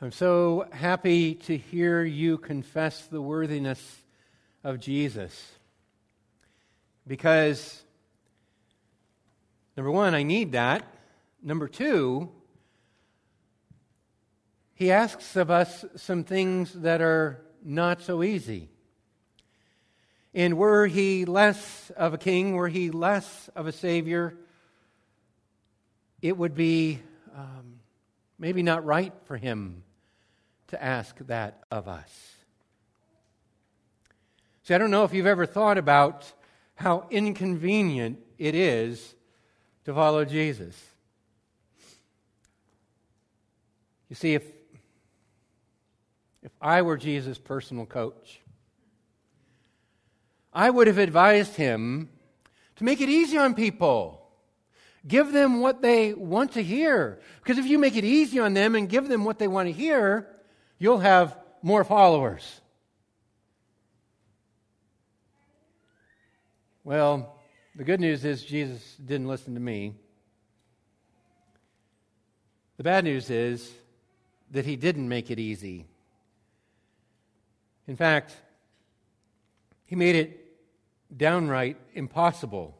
I'm 0.00 0.12
so 0.12 0.68
happy 0.70 1.34
to 1.34 1.56
hear 1.56 2.04
you 2.04 2.38
confess 2.38 3.06
the 3.06 3.20
worthiness 3.20 4.04
of 4.62 4.78
Jesus. 4.78 5.58
Because, 7.04 7.82
number 9.76 9.90
one, 9.90 10.14
I 10.14 10.22
need 10.22 10.52
that. 10.52 10.84
Number 11.42 11.66
two, 11.66 12.30
he 14.72 14.92
asks 14.92 15.34
of 15.34 15.50
us 15.50 15.84
some 15.96 16.22
things 16.22 16.74
that 16.74 17.00
are 17.00 17.42
not 17.64 18.00
so 18.00 18.22
easy. 18.22 18.68
And 20.32 20.56
were 20.56 20.86
he 20.86 21.24
less 21.24 21.90
of 21.96 22.14
a 22.14 22.18
king, 22.18 22.52
were 22.52 22.68
he 22.68 22.92
less 22.92 23.50
of 23.56 23.66
a 23.66 23.72
savior, 23.72 24.36
it 26.22 26.38
would 26.38 26.54
be 26.54 27.00
um, 27.36 27.80
maybe 28.38 28.62
not 28.62 28.84
right 28.84 29.12
for 29.24 29.36
him 29.36 29.82
to 30.68 30.82
ask 30.82 31.16
that 31.26 31.64
of 31.70 31.88
us. 31.88 32.34
See, 34.62 34.74
I 34.74 34.78
don't 34.78 34.90
know 34.90 35.04
if 35.04 35.14
you've 35.14 35.26
ever 35.26 35.46
thought 35.46 35.78
about 35.78 36.30
how 36.74 37.06
inconvenient 37.10 38.18
it 38.36 38.54
is 38.54 39.14
to 39.84 39.94
follow 39.94 40.24
Jesus. 40.24 40.78
You 44.08 44.16
see, 44.16 44.34
if, 44.34 44.42
if 46.42 46.52
I 46.60 46.82
were 46.82 46.96
Jesus' 46.96 47.38
personal 47.38 47.86
coach, 47.86 48.40
I 50.52 50.70
would 50.70 50.86
have 50.86 50.98
advised 50.98 51.56
him 51.56 52.10
to 52.76 52.84
make 52.84 53.00
it 53.00 53.08
easy 53.08 53.38
on 53.38 53.54
people. 53.54 54.26
Give 55.06 55.32
them 55.32 55.60
what 55.60 55.82
they 55.82 56.14
want 56.14 56.52
to 56.52 56.62
hear. 56.62 57.20
Because 57.42 57.58
if 57.58 57.66
you 57.66 57.78
make 57.78 57.96
it 57.96 58.04
easy 58.04 58.38
on 58.38 58.54
them 58.54 58.74
and 58.74 58.88
give 58.88 59.08
them 59.08 59.24
what 59.24 59.38
they 59.38 59.48
want 59.48 59.68
to 59.68 59.72
hear, 59.72 60.28
you'll 60.78 60.98
have 60.98 61.36
more 61.62 61.84
followers. 61.84 62.60
Well, 66.84 67.34
the 67.76 67.84
good 67.84 68.00
news 68.00 68.24
is 68.24 68.42
Jesus 68.42 68.96
didn't 68.96 69.28
listen 69.28 69.54
to 69.54 69.60
me. 69.60 69.94
The 72.76 72.84
bad 72.84 73.04
news 73.04 73.28
is 73.28 73.70
that 74.52 74.64
he 74.64 74.76
didn't 74.76 75.08
make 75.08 75.30
it 75.30 75.38
easy. 75.38 75.86
In 77.86 77.96
fact, 77.96 78.34
he 79.84 79.96
made 79.96 80.14
it 80.14 80.44
downright 81.14 81.76
impossible 81.94 82.76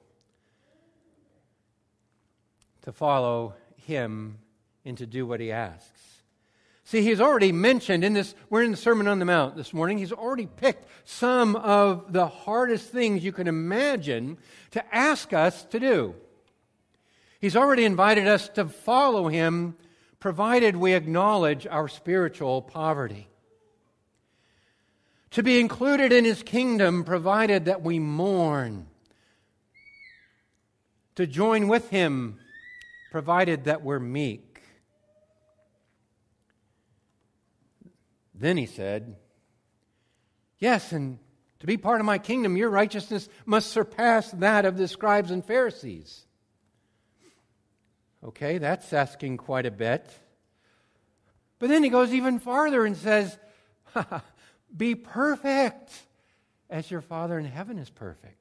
to 2.82 2.92
follow 2.92 3.54
him 3.76 4.38
and 4.84 4.96
to 4.98 5.06
do 5.06 5.26
what 5.26 5.40
he 5.40 5.50
asks. 5.52 6.17
See, 6.88 7.02
he's 7.02 7.20
already 7.20 7.52
mentioned 7.52 8.02
in 8.02 8.14
this, 8.14 8.34
we're 8.48 8.62
in 8.62 8.70
the 8.70 8.76
Sermon 8.78 9.08
on 9.08 9.18
the 9.18 9.26
Mount 9.26 9.56
this 9.56 9.74
morning, 9.74 9.98
he's 9.98 10.10
already 10.10 10.46
picked 10.46 10.88
some 11.04 11.54
of 11.54 12.14
the 12.14 12.26
hardest 12.26 12.88
things 12.88 13.22
you 13.22 13.30
can 13.30 13.46
imagine 13.46 14.38
to 14.70 14.82
ask 14.94 15.34
us 15.34 15.64
to 15.64 15.78
do. 15.78 16.14
He's 17.42 17.56
already 17.56 17.84
invited 17.84 18.26
us 18.26 18.48
to 18.54 18.64
follow 18.64 19.28
him, 19.28 19.76
provided 20.18 20.76
we 20.76 20.94
acknowledge 20.94 21.66
our 21.66 21.88
spiritual 21.88 22.62
poverty. 22.62 23.28
To 25.32 25.42
be 25.42 25.60
included 25.60 26.10
in 26.10 26.24
his 26.24 26.42
kingdom, 26.42 27.04
provided 27.04 27.66
that 27.66 27.82
we 27.82 27.98
mourn. 27.98 28.86
To 31.16 31.26
join 31.26 31.68
with 31.68 31.90
him, 31.90 32.38
provided 33.12 33.64
that 33.64 33.82
we're 33.82 34.00
meek. 34.00 34.47
Then 38.38 38.56
he 38.56 38.66
said, 38.66 39.16
Yes, 40.58 40.92
and 40.92 41.18
to 41.60 41.66
be 41.66 41.76
part 41.76 42.00
of 42.00 42.06
my 42.06 42.18
kingdom, 42.18 42.56
your 42.56 42.70
righteousness 42.70 43.28
must 43.44 43.70
surpass 43.70 44.30
that 44.32 44.64
of 44.64 44.76
the 44.76 44.88
scribes 44.88 45.30
and 45.30 45.44
Pharisees. 45.44 46.24
Okay, 48.24 48.58
that's 48.58 48.92
asking 48.92 49.36
quite 49.36 49.66
a 49.66 49.70
bit. 49.70 50.08
But 51.58 51.68
then 51.68 51.82
he 51.82 51.90
goes 51.90 52.12
even 52.12 52.38
farther 52.38 52.84
and 52.84 52.96
says, 52.96 53.36
Be 54.76 54.94
perfect 54.94 55.92
as 56.70 56.90
your 56.90 57.00
Father 57.00 57.38
in 57.38 57.44
heaven 57.44 57.78
is 57.78 57.90
perfect. 57.90 58.34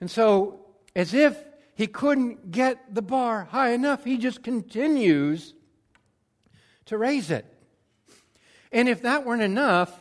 And 0.00 0.10
so, 0.10 0.66
as 0.94 1.14
if 1.14 1.36
he 1.74 1.86
couldn't 1.86 2.50
get 2.50 2.94
the 2.94 3.02
bar 3.02 3.44
high 3.44 3.70
enough, 3.70 4.04
he 4.04 4.18
just 4.18 4.42
continues 4.42 5.54
to 6.86 6.98
raise 6.98 7.30
it. 7.30 7.46
And 8.70 8.88
if 8.88 9.02
that 9.02 9.24
weren't 9.24 9.42
enough, 9.42 9.92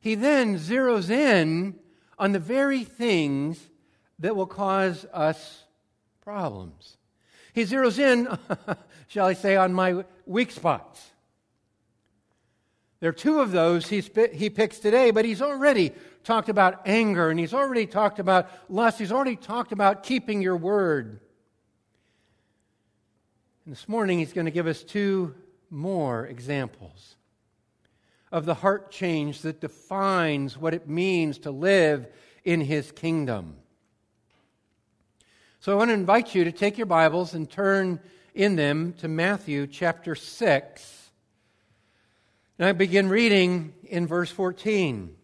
he 0.00 0.14
then 0.14 0.58
zeroes 0.58 1.10
in 1.10 1.78
on 2.18 2.32
the 2.32 2.38
very 2.38 2.84
things 2.84 3.60
that 4.18 4.34
will 4.34 4.46
cause 4.46 5.06
us 5.12 5.64
problems. 6.22 6.96
He 7.52 7.62
zeroes 7.62 7.98
in, 7.98 8.28
shall 9.08 9.26
I 9.26 9.34
say, 9.34 9.56
on 9.56 9.72
my 9.72 10.04
weak 10.26 10.50
spots. 10.50 11.04
There 13.00 13.10
are 13.10 13.14
two 13.14 13.40
of 13.40 13.52
those 13.52 13.88
he, 13.88 14.02
he 14.32 14.50
picks 14.50 14.78
today, 14.78 15.10
but 15.10 15.24
he's 15.24 15.42
already 15.42 15.92
talked 16.24 16.48
about 16.48 16.86
anger 16.86 17.30
and 17.30 17.38
he's 17.38 17.54
already 17.54 17.86
talked 17.86 18.18
about 18.18 18.50
lust. 18.68 18.98
He's 18.98 19.12
already 19.12 19.36
talked 19.36 19.72
about 19.72 20.02
keeping 20.02 20.42
your 20.42 20.56
word. 20.56 21.20
And 23.64 23.74
this 23.74 23.88
morning 23.88 24.18
he's 24.18 24.32
going 24.32 24.46
to 24.46 24.50
give 24.50 24.66
us 24.66 24.82
two 24.82 25.34
more 25.76 26.26
examples 26.26 27.16
of 28.32 28.46
the 28.46 28.54
heart 28.54 28.90
change 28.90 29.42
that 29.42 29.60
defines 29.60 30.56
what 30.58 30.74
it 30.74 30.88
means 30.88 31.38
to 31.38 31.50
live 31.50 32.08
in 32.44 32.62
his 32.62 32.90
kingdom. 32.90 33.56
So 35.60 35.72
I 35.72 35.74
want 35.76 35.90
to 35.90 35.94
invite 35.94 36.34
you 36.34 36.44
to 36.44 36.52
take 36.52 36.78
your 36.78 36.86
Bibles 36.86 37.34
and 37.34 37.48
turn 37.48 38.00
in 38.34 38.56
them 38.56 38.94
to 38.94 39.08
Matthew 39.08 39.66
chapter 39.66 40.14
6. 40.14 41.10
And 42.58 42.66
I 42.66 42.72
begin 42.72 43.08
reading 43.08 43.74
in 43.84 44.06
verse 44.06 44.30
14. 44.30 45.14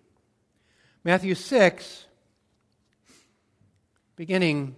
Matthew 1.02 1.34
6, 1.34 2.04
beginning 4.16 4.76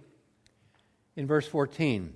in 1.15 1.27
verse 1.27 1.47
14. 1.47 2.15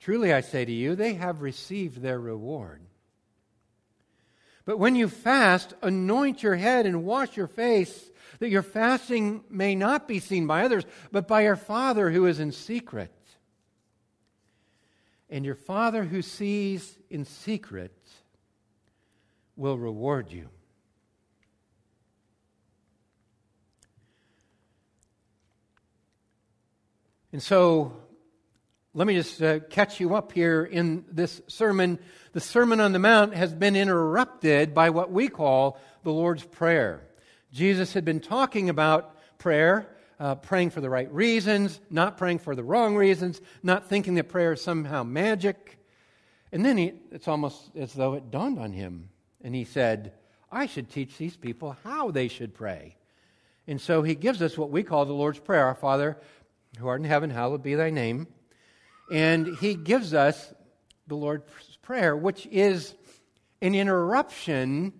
Truly 0.00 0.32
I 0.32 0.40
say 0.40 0.64
to 0.64 0.72
you, 0.72 0.94
they 0.94 1.14
have 1.14 1.42
received 1.42 2.00
their 2.00 2.20
reward. 2.20 2.82
But 4.64 4.78
when 4.78 4.94
you 4.94 5.08
fast, 5.08 5.74
anoint 5.82 6.42
your 6.42 6.56
head 6.56 6.86
and 6.86 7.04
wash 7.04 7.36
your 7.36 7.46
face, 7.46 8.10
that 8.38 8.50
your 8.50 8.62
fasting 8.62 9.42
may 9.48 9.74
not 9.74 10.06
be 10.06 10.20
seen 10.20 10.46
by 10.46 10.62
others, 10.62 10.84
but 11.10 11.26
by 11.26 11.42
your 11.42 11.56
Father 11.56 12.10
who 12.10 12.26
is 12.26 12.38
in 12.38 12.52
secret. 12.52 13.12
And 15.30 15.44
your 15.44 15.54
Father 15.54 16.04
who 16.04 16.22
sees 16.22 16.98
in 17.10 17.24
secret 17.24 17.92
will 19.56 19.76
reward 19.76 20.30
you. 20.30 20.48
And 27.32 27.42
so, 27.42 27.96
let 28.98 29.06
me 29.06 29.14
just 29.14 29.40
uh, 29.40 29.60
catch 29.60 30.00
you 30.00 30.16
up 30.16 30.32
here 30.32 30.64
in 30.64 31.04
this 31.08 31.40
sermon. 31.46 32.00
The 32.32 32.40
Sermon 32.40 32.80
on 32.80 32.90
the 32.90 32.98
Mount 32.98 33.32
has 33.32 33.54
been 33.54 33.76
interrupted 33.76 34.74
by 34.74 34.90
what 34.90 35.12
we 35.12 35.28
call 35.28 35.78
the 36.02 36.10
Lord's 36.10 36.42
Prayer. 36.42 37.06
Jesus 37.52 37.92
had 37.92 38.04
been 38.04 38.18
talking 38.18 38.68
about 38.68 39.14
prayer, 39.38 39.86
uh, 40.18 40.34
praying 40.34 40.70
for 40.70 40.80
the 40.80 40.90
right 40.90 41.08
reasons, 41.14 41.78
not 41.88 42.18
praying 42.18 42.40
for 42.40 42.56
the 42.56 42.64
wrong 42.64 42.96
reasons, 42.96 43.40
not 43.62 43.88
thinking 43.88 44.16
that 44.16 44.30
prayer 44.30 44.54
is 44.54 44.62
somehow 44.62 45.04
magic. 45.04 45.78
And 46.50 46.64
then 46.64 46.76
he, 46.76 46.94
it's 47.12 47.28
almost 47.28 47.70
as 47.76 47.92
though 47.92 48.14
it 48.14 48.32
dawned 48.32 48.58
on 48.58 48.72
him. 48.72 49.10
And 49.44 49.54
he 49.54 49.62
said, 49.62 50.12
I 50.50 50.66
should 50.66 50.90
teach 50.90 51.16
these 51.16 51.36
people 51.36 51.76
how 51.84 52.10
they 52.10 52.26
should 52.26 52.52
pray. 52.52 52.96
And 53.68 53.80
so 53.80 54.02
he 54.02 54.16
gives 54.16 54.42
us 54.42 54.58
what 54.58 54.72
we 54.72 54.82
call 54.82 55.04
the 55.04 55.12
Lord's 55.12 55.38
Prayer 55.38 55.66
Our 55.66 55.76
Father, 55.76 56.18
who 56.80 56.88
art 56.88 57.00
in 57.00 57.06
heaven, 57.06 57.30
hallowed 57.30 57.62
be 57.62 57.76
thy 57.76 57.90
name. 57.90 58.26
And 59.10 59.56
he 59.58 59.74
gives 59.74 60.14
us 60.14 60.52
the 61.06 61.16
Lord's 61.16 61.50
Prayer, 61.82 62.14
which 62.14 62.46
is 62.50 62.94
an 63.62 63.74
interruption 63.74 64.92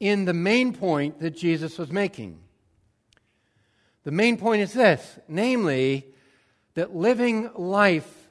in 0.00 0.24
the 0.24 0.34
main 0.34 0.72
point 0.72 1.20
that 1.20 1.36
Jesus 1.36 1.78
was 1.78 1.92
making. 1.92 2.40
The 4.02 4.10
main 4.10 4.36
point 4.36 4.62
is 4.62 4.72
this 4.72 5.18
namely, 5.28 6.06
that 6.74 6.94
living 6.94 7.50
life 7.54 8.28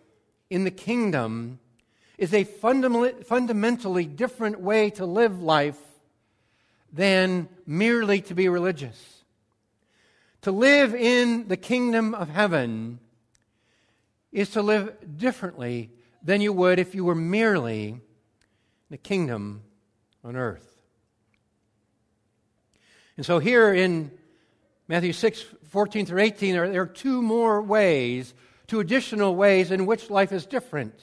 in 0.50 0.66
the 0.66 0.72
kingdom 0.72 1.60
is 2.18 2.34
a 2.34 2.44
fundamentally 2.44 4.06
different 4.06 4.60
way 4.60 4.90
to 4.92 5.06
live 5.06 5.42
life 5.42 5.80
than 6.92 7.48
merely 7.66 8.22
to 8.22 8.36
be 8.36 8.50
religious. 8.50 9.24
To 10.42 10.52
live 10.52 10.94
in 10.94 11.48
the 11.48 11.58
kingdom 11.58 12.14
of 12.14 12.30
heaven 12.30 13.00
is 14.34 14.50
to 14.50 14.62
live 14.62 14.94
differently 15.18 15.92
than 16.24 16.42
you 16.42 16.52
would 16.52 16.80
if 16.80 16.96
you 16.96 17.06
were 17.06 17.16
merely 17.16 17.90
in 17.90 18.02
the 18.90 18.98
kingdom 18.98 19.62
on 20.24 20.36
earth. 20.36 20.82
And 23.16 23.26
so 23.26 23.38
here 23.40 23.72
in 23.74 24.12
Matthew 24.88 25.14
6, 25.14 25.46
14 25.70 26.08
through 26.08 26.22
18, 26.22 26.54
there 26.54 26.82
are 26.82 26.88
two 26.88 27.22
more 27.22 27.62
ways, 27.62 28.34
two 28.68 28.80
additional 28.80 29.36
ways 29.36 29.70
in 29.70 29.86
which 29.86 30.10
life 30.10 30.32
is 30.32 30.48
different. 30.48 31.00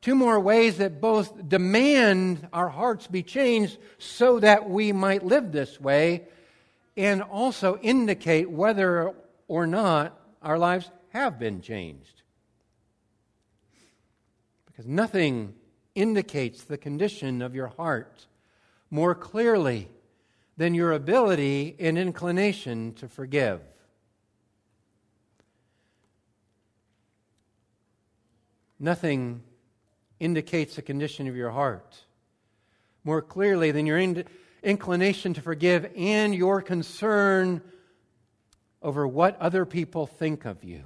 Two 0.00 0.14
more 0.14 0.40
ways 0.40 0.78
that 0.78 1.00
both 1.00 1.48
demand 1.48 2.48
our 2.52 2.68
hearts 2.68 3.06
be 3.06 3.22
changed 3.22 3.78
so 3.98 4.40
that 4.40 4.68
we 4.68 4.92
might 4.92 5.24
live 5.24 5.52
this 5.52 5.80
way 5.80 6.26
and 6.96 7.22
also 7.22 7.78
indicate 7.80 8.50
whether 8.50 9.14
or 9.46 9.66
not 9.66 10.18
our 10.42 10.58
lives 10.58 10.90
have 11.10 11.38
been 11.38 11.60
changed. 11.60 12.19
Because 14.80 14.90
nothing 14.90 15.52
indicates 15.94 16.64
the 16.64 16.78
condition 16.78 17.42
of 17.42 17.54
your 17.54 17.66
heart 17.66 18.24
more 18.90 19.14
clearly 19.14 19.90
than 20.56 20.72
your 20.72 20.92
ability 20.92 21.76
and 21.78 21.98
inclination 21.98 22.94
to 22.94 23.06
forgive. 23.06 23.60
Nothing 28.78 29.42
indicates 30.18 30.76
the 30.76 30.82
condition 30.82 31.28
of 31.28 31.36
your 31.36 31.50
heart 31.50 31.98
more 33.04 33.20
clearly 33.20 33.72
than 33.72 33.84
your 33.84 33.98
in- 33.98 34.24
inclination 34.62 35.34
to 35.34 35.42
forgive 35.42 35.92
and 35.94 36.34
your 36.34 36.62
concern 36.62 37.60
over 38.80 39.06
what 39.06 39.38
other 39.42 39.66
people 39.66 40.06
think 40.06 40.46
of 40.46 40.64
you. 40.64 40.84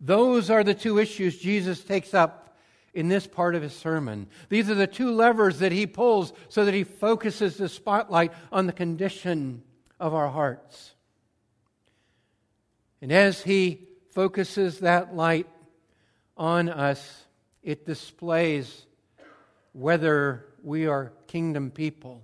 Those 0.00 0.50
are 0.50 0.64
the 0.64 0.74
two 0.74 0.98
issues 0.98 1.38
Jesus 1.38 1.82
takes 1.82 2.14
up 2.14 2.56
in 2.92 3.08
this 3.08 3.26
part 3.26 3.54
of 3.54 3.62
his 3.62 3.74
sermon. 3.74 4.26
These 4.48 4.70
are 4.70 4.74
the 4.74 4.86
two 4.86 5.10
levers 5.10 5.58
that 5.58 5.72
he 5.72 5.86
pulls 5.86 6.32
so 6.48 6.64
that 6.64 6.74
he 6.74 6.84
focuses 6.84 7.56
the 7.56 7.68
spotlight 7.68 8.32
on 8.50 8.66
the 8.66 8.72
condition 8.72 9.62
of 10.00 10.14
our 10.14 10.28
hearts. 10.28 10.94
And 13.02 13.12
as 13.12 13.42
he 13.42 13.86
focuses 14.12 14.80
that 14.80 15.14
light 15.14 15.46
on 16.36 16.68
us, 16.68 17.24
it 17.62 17.84
displays 17.84 18.86
whether 19.72 20.46
we 20.62 20.86
are 20.86 21.12
kingdom 21.26 21.70
people 21.70 22.22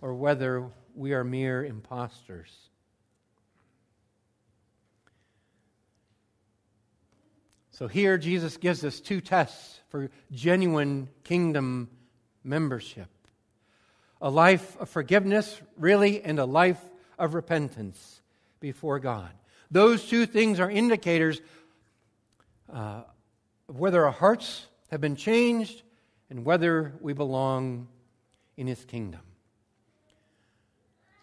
or 0.00 0.14
whether 0.14 0.68
we 0.94 1.12
are 1.12 1.22
mere 1.22 1.64
impostors. 1.64 2.50
So 7.82 7.88
here, 7.88 8.16
Jesus 8.16 8.58
gives 8.58 8.84
us 8.84 9.00
two 9.00 9.20
tests 9.20 9.80
for 9.88 10.08
genuine 10.30 11.08
kingdom 11.24 11.90
membership 12.44 13.08
a 14.20 14.30
life 14.30 14.76
of 14.78 14.88
forgiveness, 14.88 15.60
really, 15.76 16.22
and 16.22 16.38
a 16.38 16.44
life 16.44 16.80
of 17.18 17.34
repentance 17.34 18.22
before 18.60 19.00
God. 19.00 19.32
Those 19.68 20.06
two 20.06 20.26
things 20.26 20.60
are 20.60 20.70
indicators 20.70 21.40
uh, 22.72 23.02
of 23.68 23.80
whether 23.80 24.04
our 24.04 24.12
hearts 24.12 24.68
have 24.92 25.00
been 25.00 25.16
changed 25.16 25.82
and 26.30 26.44
whether 26.44 26.92
we 27.00 27.14
belong 27.14 27.88
in 28.56 28.68
His 28.68 28.84
kingdom. 28.84 29.22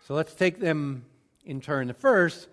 So 0.09 0.13
let's 0.13 0.35
take 0.35 0.59
them 0.59 1.05
in 1.45 1.61
turn. 1.61 1.87
The 1.87 1.93
first 1.93 2.49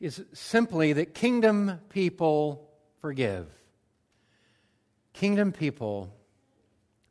is 0.00 0.20
simply 0.32 0.94
that 0.94 1.14
kingdom 1.14 1.78
people 1.90 2.66
forgive. 3.00 3.46
Kingdom 5.12 5.52
people 5.52 6.14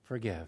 forgive. 0.04 0.48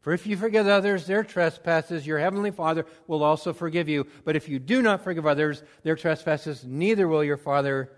For 0.00 0.12
if 0.12 0.26
you 0.26 0.36
forgive 0.36 0.66
others 0.66 1.06
their 1.06 1.22
trespasses, 1.22 2.06
your 2.06 2.18
heavenly 2.18 2.50
Father 2.50 2.86
will 3.06 3.22
also 3.22 3.52
forgive 3.52 3.88
you. 3.88 4.06
But 4.24 4.34
if 4.34 4.48
you 4.48 4.58
do 4.58 4.80
not 4.80 5.04
forgive 5.04 5.26
others 5.26 5.62
their 5.82 5.96
trespasses, 5.96 6.64
neither 6.64 7.06
will 7.06 7.22
your 7.22 7.36
Father 7.36 7.90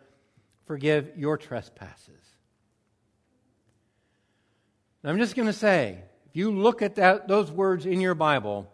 forgive 0.67 1.13
your 1.17 1.37
trespasses. 1.37 2.09
Now, 5.03 5.11
I'm 5.11 5.19
just 5.19 5.37
going 5.37 5.47
to 5.47 5.53
say, 5.53 5.99
if 6.27 6.37
you 6.37 6.51
look 6.51 6.83
at 6.83 6.97
that, 6.97 7.29
those 7.29 7.51
words 7.51 7.87
in 7.87 8.01
your 8.01 8.15
Bible, 8.15 8.73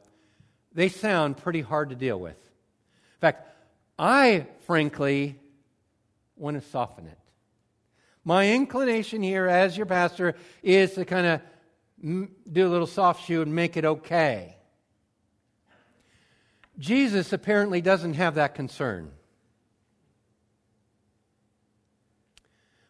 they 0.73 0.89
sound 0.89 1.37
pretty 1.37 1.61
hard 1.61 1.91
to 1.91 1.97
deal 1.97 2.19
with. 2.19 2.37
In 2.37 3.21
fact, 3.21 3.47
I 3.99 4.47
frankly 4.67 5.39
want 6.37 6.63
to 6.63 6.67
soften 6.71 7.07
it. 7.07 7.19
My 8.25 8.53
inclination 8.53 9.23
here 9.23 9.47
as 9.47 9.77
your 9.77 9.87
pastor 9.87 10.35
is 10.63 10.93
to 10.95 11.05
kind 11.05 11.27
of 11.27 12.29
do 12.51 12.67
a 12.67 12.71
little 12.71 12.87
soft 12.87 13.27
shoe 13.27 13.43
and 13.43 13.55
make 13.55 13.77
it 13.77 13.85
okay. 13.85 14.57
Jesus 16.79 17.33
apparently 17.33 17.81
doesn't 17.81 18.15
have 18.15 18.37
that 18.37 18.55
concern. 18.55 19.11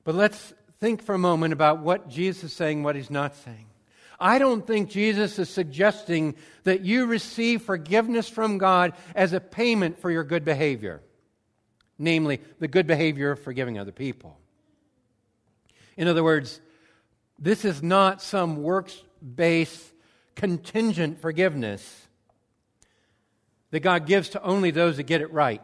But 0.04 0.14
let's 0.14 0.52
think 0.80 1.02
for 1.02 1.14
a 1.14 1.18
moment 1.18 1.52
about 1.52 1.80
what 1.80 2.08
Jesus 2.08 2.44
is 2.44 2.52
saying, 2.52 2.82
what 2.82 2.96
he's 2.96 3.10
not 3.10 3.36
saying. 3.36 3.66
I 4.20 4.38
don't 4.38 4.66
think 4.66 4.90
Jesus 4.90 5.38
is 5.38 5.48
suggesting 5.48 6.34
that 6.64 6.80
you 6.80 7.06
receive 7.06 7.62
forgiveness 7.62 8.28
from 8.28 8.58
God 8.58 8.94
as 9.14 9.32
a 9.32 9.40
payment 9.40 9.98
for 10.00 10.10
your 10.10 10.24
good 10.24 10.44
behavior, 10.44 11.02
namely, 11.98 12.40
the 12.58 12.68
good 12.68 12.86
behavior 12.86 13.30
of 13.30 13.40
forgiving 13.40 13.78
other 13.78 13.92
people. 13.92 14.38
In 15.98 16.06
other 16.06 16.22
words, 16.22 16.60
this 17.40 17.64
is 17.64 17.82
not 17.82 18.22
some 18.22 18.62
works 18.62 19.02
based 19.34 19.92
contingent 20.36 21.20
forgiveness 21.20 22.06
that 23.72 23.80
God 23.80 24.06
gives 24.06 24.30
to 24.30 24.42
only 24.42 24.70
those 24.70 24.96
that 24.96 25.02
get 25.02 25.20
it 25.20 25.32
right. 25.32 25.60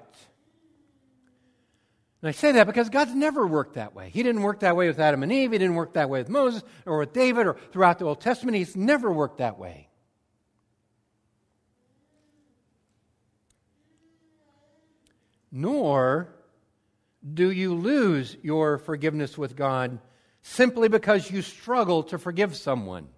And 2.20 2.28
I 2.28 2.32
say 2.32 2.50
that 2.52 2.66
because 2.66 2.88
God's 2.88 3.14
never 3.14 3.46
worked 3.46 3.74
that 3.74 3.94
way. 3.94 4.10
He 4.12 4.24
didn't 4.24 4.42
work 4.42 4.60
that 4.60 4.74
way 4.74 4.88
with 4.88 4.98
Adam 4.98 5.22
and 5.22 5.30
Eve. 5.30 5.52
He 5.52 5.58
didn't 5.58 5.76
work 5.76 5.92
that 5.92 6.10
way 6.10 6.18
with 6.18 6.28
Moses 6.28 6.64
or 6.84 6.98
with 6.98 7.12
David 7.12 7.46
or 7.46 7.56
throughout 7.70 8.00
the 8.00 8.06
Old 8.06 8.20
Testament. 8.20 8.56
He's 8.56 8.74
never 8.74 9.12
worked 9.12 9.38
that 9.38 9.56
way. 9.56 9.88
Nor 15.52 16.34
do 17.32 17.52
you 17.52 17.76
lose 17.76 18.36
your 18.42 18.78
forgiveness 18.78 19.38
with 19.38 19.54
God 19.54 20.00
simply 20.46 20.88
because 20.88 21.30
you 21.30 21.40
struggle 21.40 22.02
to 22.04 22.18
forgive 22.18 22.54
someone. 22.54 23.08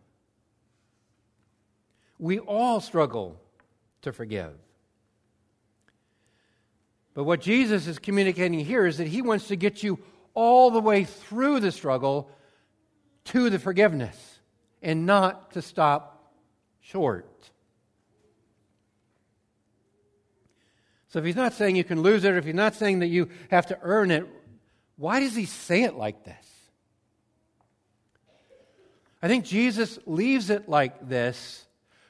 We 2.18 2.38
all 2.38 2.80
struggle 2.80 3.38
to 4.02 4.12
forgive. 4.12 4.52
But 7.14 7.25
what 7.25 7.40
Jesus 7.40 7.88
is 7.88 7.99
communicating 7.99 8.61
here 8.61 8.87
is 8.87 8.99
that 8.99 9.09
he 9.09 9.23
wants 9.23 9.49
to 9.49 9.56
get 9.56 9.83
you 9.83 9.99
all 10.35 10.71
the 10.71 10.80
way 10.80 11.02
through 11.02 11.61
the 11.61 11.73
struggle 11.73 12.30
to 13.25 13.50
the 13.50 13.59
forgiveness 13.59 14.38
and 14.80 15.04
not 15.04 15.52
to 15.52 15.62
stop 15.62 16.33
short. 16.80 17.50
So 21.09 21.18
if 21.18 21.25
he's 21.25 21.35
not 21.35 21.54
saying 21.54 21.75
you 21.75 21.85
can 21.85 22.02
lose 22.02 22.23
it, 22.23 22.30
or 22.30 22.38
if 22.38 22.45
he's 22.45 22.54
not 22.54 22.76
saying 22.76 23.00
that 23.00 23.09
you 23.09 23.30
have 23.50 23.66
to 23.66 23.78
earn 23.83 24.12
it, 24.12 24.28
why 24.97 25.18
does 25.18 25.35
he 25.35 25.47
say 25.47 25.83
it 25.83 25.97
like 25.97 26.25
this? 26.25 26.46
I 29.23 29.29
think 29.29 29.45
Jesus 29.45 29.99
leaves 30.07 30.51
it 30.51 30.69
like 30.69 31.09
this 31.09 31.67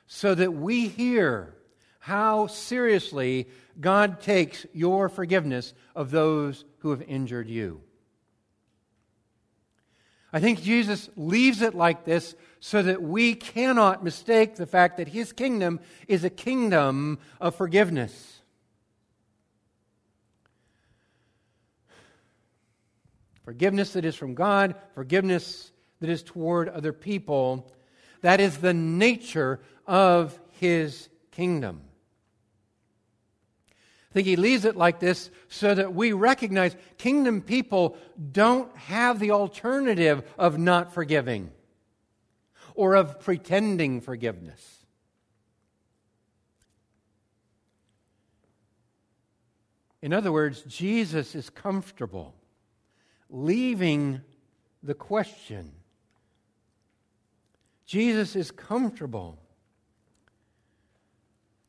so 0.07 0.35
that 0.35 0.53
we 0.53 0.89
hear 0.89 1.55
how 1.99 2.47
seriously 2.47 3.49
God 3.81 4.21
takes 4.21 4.67
your 4.73 5.09
forgiveness 5.09 5.75
of 5.95 6.11
those 6.11 6.65
who 6.79 6.91
have 6.91 7.03
injured 7.03 7.49
you. 7.49 7.81
I 10.33 10.41
think 10.41 10.63
Jesus 10.63 11.09
leaves 11.17 11.63
it 11.63 11.75
like 11.75 12.05
this 12.05 12.35
so 12.61 12.83
that 12.83 13.03
we 13.03 13.35
cannot 13.35 14.05
mistake 14.05 14.57
the 14.57 14.67
fact 14.67 14.97
that 14.97 15.09
his 15.09 15.33
kingdom 15.33 15.81
is 16.09 16.25
a 16.25 16.31
kingdom 16.31 17.19
of 17.41 17.55
forgiveness. 17.55 18.41
Forgiveness 23.45 23.93
that 23.93 24.05
is 24.05 24.17
from 24.17 24.35
God, 24.35 24.75
forgiveness 24.95 25.71
that 26.01 26.11
is 26.11 26.23
toward 26.23 26.69
other 26.69 26.93
people. 26.93 27.73
That 28.23 28.41
is 28.41 28.59
the 28.59 28.75
nature 28.75 29.61
of 29.87 30.39
his 30.61 31.09
kingdom. 31.31 31.83
I 34.11 34.15
think 34.15 34.27
he 34.27 34.37
leaves 34.37 34.65
it 34.65 34.77
like 34.77 34.99
this 34.99 35.31
so 35.49 35.75
that 35.75 35.95
we 35.95 36.13
recognize 36.13 36.75
kingdom 36.97 37.43
people 37.43 37.97
don't 38.33 38.75
have 38.77 39.19
the 39.19 39.33
alternative 39.33 40.23
of 40.39 40.59
not 40.59 40.95
forgiving 40.95 41.51
or 42.75 42.95
of 42.95 43.21
pretending 43.21 44.01
forgiveness. 44.01 44.85
In 50.01 50.13
other 50.13 50.31
words, 50.31 50.63
Jesus 50.63 51.35
is 51.35 51.51
comfortable 51.51 52.35
leaving 53.29 54.21
the 54.83 54.95
question. 54.95 55.73
Jesus 57.87 58.35
is 58.35 58.51
comfortable 58.51 59.39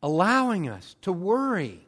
allowing 0.01 0.67
us 0.67 0.95
to 1.01 1.12
worry 1.12 1.88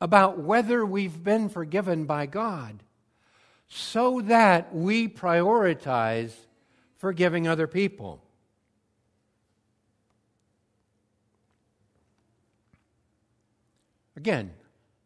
about 0.00 0.38
whether 0.38 0.84
we've 0.84 1.22
been 1.22 1.48
forgiven 1.48 2.04
by 2.04 2.26
God 2.26 2.82
so 3.68 4.20
that 4.22 4.74
we 4.74 5.08
prioritize 5.08 6.32
forgiving 6.96 7.48
other 7.48 7.66
people. 7.66 8.22
Again, 14.16 14.52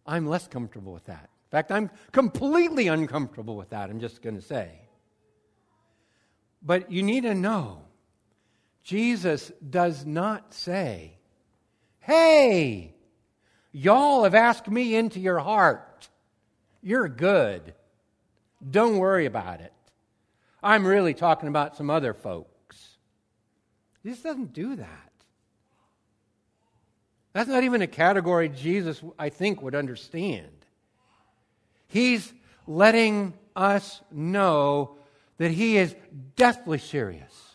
I'm 0.07 0.27
less 0.27 0.47
comfortable 0.49 0.93
with 0.93 1.07
that. 1.07 1.29
In 1.47 1.50
fact, 1.50 1.73
I'm 1.73 1.91
completely 2.12 2.88
uncomfortable 2.88 3.57
with 3.57 3.71
that, 3.71 3.91
I'm 3.91 4.00
just 4.00 4.23
going 4.23 4.37
to 4.37 4.43
say. 4.43 4.71
But 6.62 6.91
you 6.91 7.03
need 7.03 7.23
to 7.23 7.35
know 7.35 7.83
Jesus 8.88 9.52
does 9.68 10.07
not 10.07 10.54
say, 10.54 11.18
Hey, 12.00 12.95
y'all 13.71 14.25
have 14.25 14.35
asked 14.35 14.66
me 14.66 14.97
into 14.97 15.21
your 15.21 15.40
heart. 15.40 16.09
You're 16.80 17.11
good. 17.11 17.75
Don't 18.71 18.97
worry 18.97 19.26
about 19.26 19.61
it. 19.61 19.75
I'm 20.62 20.87
really 20.87 21.12
talking 21.12 21.50
about 21.50 21.76
some 21.76 21.90
other 21.90 22.14
folks. 22.14 22.97
He 24.02 24.09
just 24.09 24.23
doesn't 24.23 24.54
do 24.54 24.76
that. 24.76 25.12
That's 27.35 27.50
not 27.50 27.64
even 27.64 27.83
a 27.83 27.87
category 27.87 28.49
Jesus, 28.49 29.02
I 29.18 29.28
think, 29.28 29.61
would 29.61 29.75
understand. 29.75 30.64
He's 31.88 32.33
letting 32.66 33.35
us 33.54 34.00
know 34.11 34.97
that 35.37 35.50
he 35.50 35.76
is 35.76 35.95
deathly 36.37 36.78
serious 36.78 37.48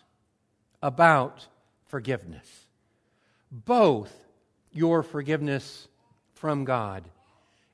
about 0.83 1.47
forgiveness, 1.87 2.67
both 3.49 4.13
your 4.73 5.01
forgiveness 5.01 5.87
from 6.33 6.65
God 6.65 7.05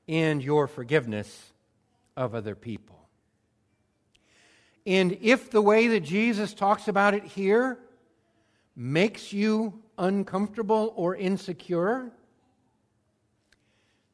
and 0.08 0.40
your 0.40 0.68
forgiveness 0.68 1.52
of 2.16 2.36
other 2.36 2.54
people. 2.54 3.08
And 4.86 5.18
if 5.20 5.50
the 5.50 5.60
way 5.60 5.88
that 5.88 6.00
Jesus 6.00 6.54
talks 6.54 6.86
about 6.86 7.14
it 7.14 7.24
here 7.24 7.78
makes 8.76 9.32
you 9.32 9.82
uncomfortable 9.98 10.92
or 10.94 11.16
insecure, 11.16 12.12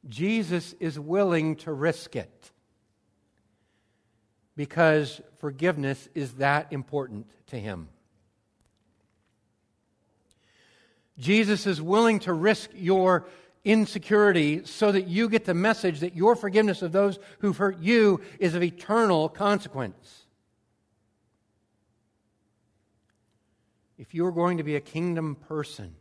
Jesus 0.09 0.75
is 0.81 0.99
willing 0.99 1.57
to 1.57 1.73
risk 1.73 2.17
it 2.17 2.51
because 4.57 5.21
forgiveness 5.37 6.09
is 6.15 6.33
that 6.35 6.73
important 6.73 7.27
to 7.49 7.61
him. 7.61 7.89
Jesus 11.19 11.67
is 11.67 11.81
willing 11.81 12.19
to 12.21 12.33
risk 12.33 12.71
your 12.75 13.27
insecurity 13.65 14.65
so 14.65 14.93
that 14.93 15.09
you 15.09 15.29
get 15.29 15.45
the 15.45 15.55
message 15.55 16.01
that 16.01 16.15
your 16.15 16.37
forgiveness 16.37 16.83
of 16.83 16.93
those 16.93 17.19
who've 17.41 17.57
hurt 17.57 17.79
you 17.81 18.21
is 18.39 18.55
of 18.55 18.63
eternal 18.63 19.29
consequence. 19.29 20.25
If 23.99 24.15
you're 24.15 24.31
going 24.31 24.59
to 24.59 24.63
be 24.63 24.77
a 24.77 24.81
kingdom 24.81 25.35
person 25.35 25.97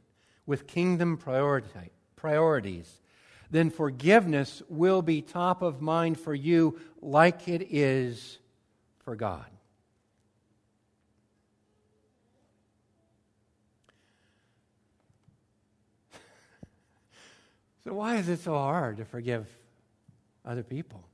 with 0.45 0.67
kingdom 0.67 1.17
priorities, 1.17 3.01
then 3.49 3.69
forgiveness 3.69 4.61
will 4.67 5.01
be 5.01 5.21
top 5.21 5.61
of 5.61 5.81
mind 5.81 6.19
for 6.19 6.35
you 6.35 6.79
like 7.01 7.47
it 7.47 7.67
is 7.71 8.37
for 8.99 9.15
God. 9.15 9.45
So, 17.85 17.93
why 17.93 18.15
is 18.15 18.27
it 18.29 18.39
so 18.39 18.53
hard 18.53 18.97
to 18.97 19.05
forgive 19.05 19.47
other 20.43 20.63
people? 20.63 21.07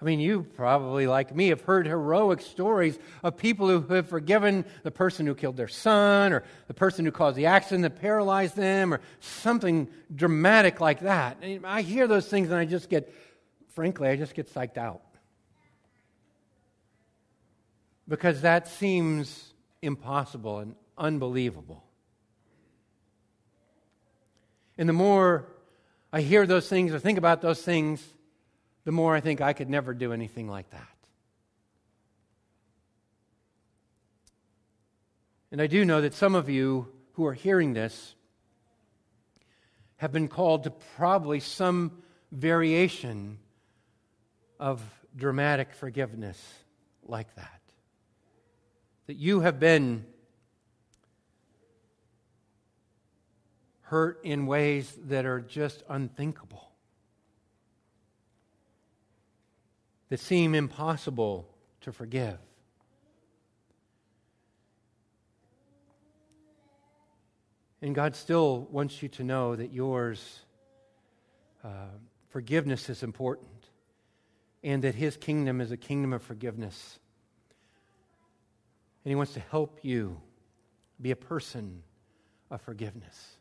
I 0.00 0.04
mean, 0.04 0.20
you 0.20 0.42
probably, 0.42 1.06
like 1.06 1.34
me, 1.34 1.48
have 1.48 1.62
heard 1.62 1.86
heroic 1.86 2.40
stories 2.40 2.98
of 3.22 3.36
people 3.36 3.68
who 3.68 3.80
have 3.94 4.08
forgiven 4.08 4.64
the 4.82 4.90
person 4.90 5.26
who 5.26 5.34
killed 5.34 5.56
their 5.56 5.68
son, 5.68 6.32
or 6.32 6.42
the 6.66 6.74
person 6.74 7.04
who 7.04 7.12
caused 7.12 7.36
the 7.36 7.46
accident 7.46 7.82
that 7.82 8.00
paralyzed 8.00 8.56
them, 8.56 8.92
or 8.92 9.00
something 9.20 9.88
dramatic 10.14 10.80
like 10.80 11.00
that. 11.00 11.38
And 11.40 11.64
I 11.64 11.82
hear 11.82 12.06
those 12.06 12.26
things 12.26 12.50
and 12.50 12.56
I 12.56 12.64
just 12.64 12.90
get, 12.90 13.14
frankly, 13.74 14.08
I 14.08 14.16
just 14.16 14.34
get 14.34 14.52
psyched 14.52 14.76
out. 14.76 15.02
Because 18.08 18.42
that 18.42 18.68
seems 18.68 19.54
impossible 19.80 20.58
and 20.58 20.74
unbelievable. 20.98 21.84
And 24.78 24.88
the 24.88 24.92
more 24.94 25.46
I 26.12 26.20
hear 26.20 26.46
those 26.46 26.68
things 26.68 26.92
or 26.92 26.98
think 26.98 27.18
about 27.18 27.40
those 27.40 27.62
things, 27.62 28.06
the 28.84 28.92
more 28.92 29.14
I 29.14 29.20
think 29.20 29.40
I 29.40 29.52
could 29.52 29.70
never 29.70 29.94
do 29.94 30.12
anything 30.12 30.48
like 30.48 30.70
that. 30.70 30.88
And 35.50 35.60
I 35.60 35.66
do 35.66 35.84
know 35.84 36.00
that 36.00 36.14
some 36.14 36.34
of 36.34 36.48
you 36.48 36.88
who 37.12 37.26
are 37.26 37.34
hearing 37.34 37.74
this 37.74 38.14
have 39.96 40.10
been 40.10 40.28
called 40.28 40.64
to 40.64 40.70
probably 40.70 41.40
some 41.40 42.02
variation 42.32 43.38
of 44.58 44.82
dramatic 45.14 45.74
forgiveness 45.74 46.42
like 47.04 47.34
that. 47.36 47.60
That 49.06 49.16
you 49.16 49.40
have 49.40 49.60
been 49.60 50.06
hurt 53.92 54.18
in 54.24 54.46
ways 54.46 54.98
that 55.04 55.26
are 55.26 55.38
just 55.38 55.82
unthinkable, 55.86 56.70
that 60.08 60.18
seem 60.18 60.54
impossible 60.54 61.46
to 61.82 61.92
forgive. 61.92 62.38
And 67.82 67.94
God 67.94 68.16
still 68.16 68.66
wants 68.70 69.02
you 69.02 69.10
to 69.10 69.24
know 69.24 69.56
that 69.56 69.74
yours 69.74 70.40
uh, 71.62 71.68
forgiveness 72.30 72.88
is 72.88 73.02
important 73.02 73.68
and 74.64 74.82
that 74.84 74.94
His 74.94 75.18
kingdom 75.18 75.60
is 75.60 75.70
a 75.70 75.76
kingdom 75.76 76.14
of 76.14 76.22
forgiveness. 76.22 76.98
And 79.04 79.10
He 79.10 79.16
wants 79.16 79.34
to 79.34 79.40
help 79.40 79.80
you 79.82 80.18
be 80.98 81.10
a 81.10 81.16
person 81.16 81.82
of 82.50 82.62
forgiveness. 82.62 83.36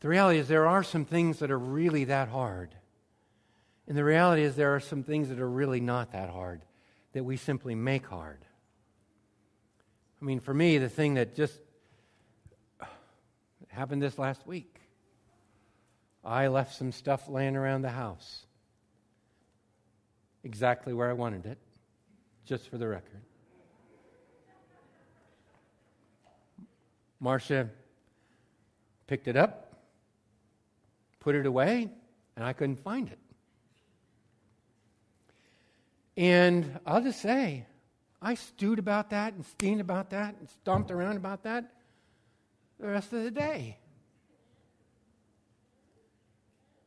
The 0.00 0.08
reality 0.08 0.38
is, 0.38 0.48
there 0.48 0.66
are 0.66 0.82
some 0.82 1.04
things 1.04 1.38
that 1.38 1.50
are 1.50 1.58
really 1.58 2.04
that 2.04 2.28
hard. 2.28 2.74
And 3.88 3.96
the 3.96 4.04
reality 4.04 4.42
is, 4.42 4.56
there 4.56 4.74
are 4.74 4.80
some 4.80 5.02
things 5.02 5.28
that 5.28 5.40
are 5.40 5.48
really 5.48 5.80
not 5.80 6.12
that 6.12 6.28
hard 6.28 6.62
that 7.12 7.24
we 7.24 7.36
simply 7.36 7.74
make 7.74 8.06
hard. 8.06 8.44
I 10.20 10.24
mean, 10.24 10.40
for 10.40 10.52
me, 10.52 10.78
the 10.78 10.88
thing 10.88 11.14
that 11.14 11.34
just 11.34 11.58
happened 13.68 14.02
this 14.02 14.18
last 14.18 14.46
week, 14.46 14.80
I 16.24 16.48
left 16.48 16.74
some 16.74 16.92
stuff 16.92 17.28
laying 17.28 17.56
around 17.56 17.82
the 17.82 17.90
house 17.90 18.46
exactly 20.42 20.92
where 20.92 21.10
I 21.10 21.12
wanted 21.12 21.46
it, 21.46 21.58
just 22.44 22.68
for 22.68 22.78
the 22.78 22.86
record. 22.86 23.20
Marcia 27.18 27.68
picked 29.06 29.28
it 29.28 29.36
up, 29.36 29.65
put 31.26 31.34
it 31.34 31.44
away, 31.44 31.88
and 32.36 32.44
I 32.44 32.52
couldn't 32.52 32.76
find 32.76 33.08
it. 33.08 33.18
And 36.16 36.78
I'll 36.86 37.02
just 37.02 37.20
say, 37.20 37.66
I 38.22 38.36
stewed 38.36 38.78
about 38.78 39.10
that 39.10 39.34
and 39.34 39.44
steamed 39.44 39.80
about 39.80 40.10
that 40.10 40.36
and 40.38 40.48
stomped 40.48 40.92
around 40.92 41.16
about 41.16 41.42
that 41.42 41.72
the 42.78 42.86
rest 42.86 43.12
of 43.12 43.24
the 43.24 43.32
day. 43.32 43.76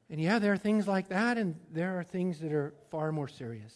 And 0.09 0.21
yeah, 0.21 0.39
there 0.39 0.53
are 0.53 0.57
things 0.57 0.87
like 0.87 1.09
that, 1.09 1.37
and 1.37 1.55
there 1.73 1.99
are 1.99 2.03
things 2.05 2.39
that 2.39 2.53
are 2.53 2.73
far 2.91 3.11
more 3.11 3.27
serious. 3.27 3.75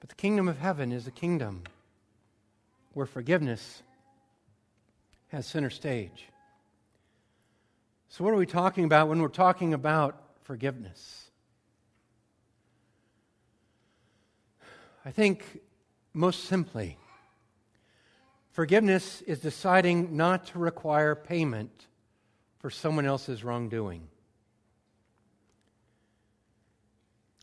But 0.00 0.08
the 0.08 0.16
kingdom 0.16 0.48
of 0.48 0.58
heaven 0.58 0.90
is 0.90 1.06
a 1.06 1.12
kingdom 1.12 1.62
where 2.92 3.06
forgiveness 3.06 3.84
has 5.28 5.46
center 5.46 5.70
stage. 5.70 6.26
So, 8.12 8.24
what 8.24 8.34
are 8.34 8.36
we 8.36 8.44
talking 8.44 8.84
about 8.84 9.06
when 9.08 9.22
we're 9.22 9.28
talking 9.28 9.72
about 9.72 10.20
forgiveness? 10.42 11.30
I 15.04 15.12
think 15.12 15.60
most 16.12 16.46
simply, 16.46 16.98
forgiveness 18.50 19.20
is 19.22 19.38
deciding 19.38 20.16
not 20.16 20.48
to 20.48 20.58
require 20.58 21.14
payment 21.14 21.86
for 22.58 22.68
someone 22.68 23.06
else's 23.06 23.44
wrongdoing. 23.44 24.08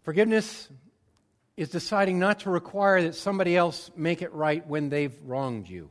Forgiveness 0.03 0.67
is 1.55 1.69
deciding 1.69 2.19
not 2.19 2.41
to 2.41 2.49
require 2.49 3.01
that 3.03 3.15
somebody 3.15 3.55
else 3.55 3.89
make 3.95 4.21
it 4.21 4.33
right 4.33 4.67
when 4.67 4.89
they've 4.89 5.17
wronged 5.23 5.69
you. 5.69 5.89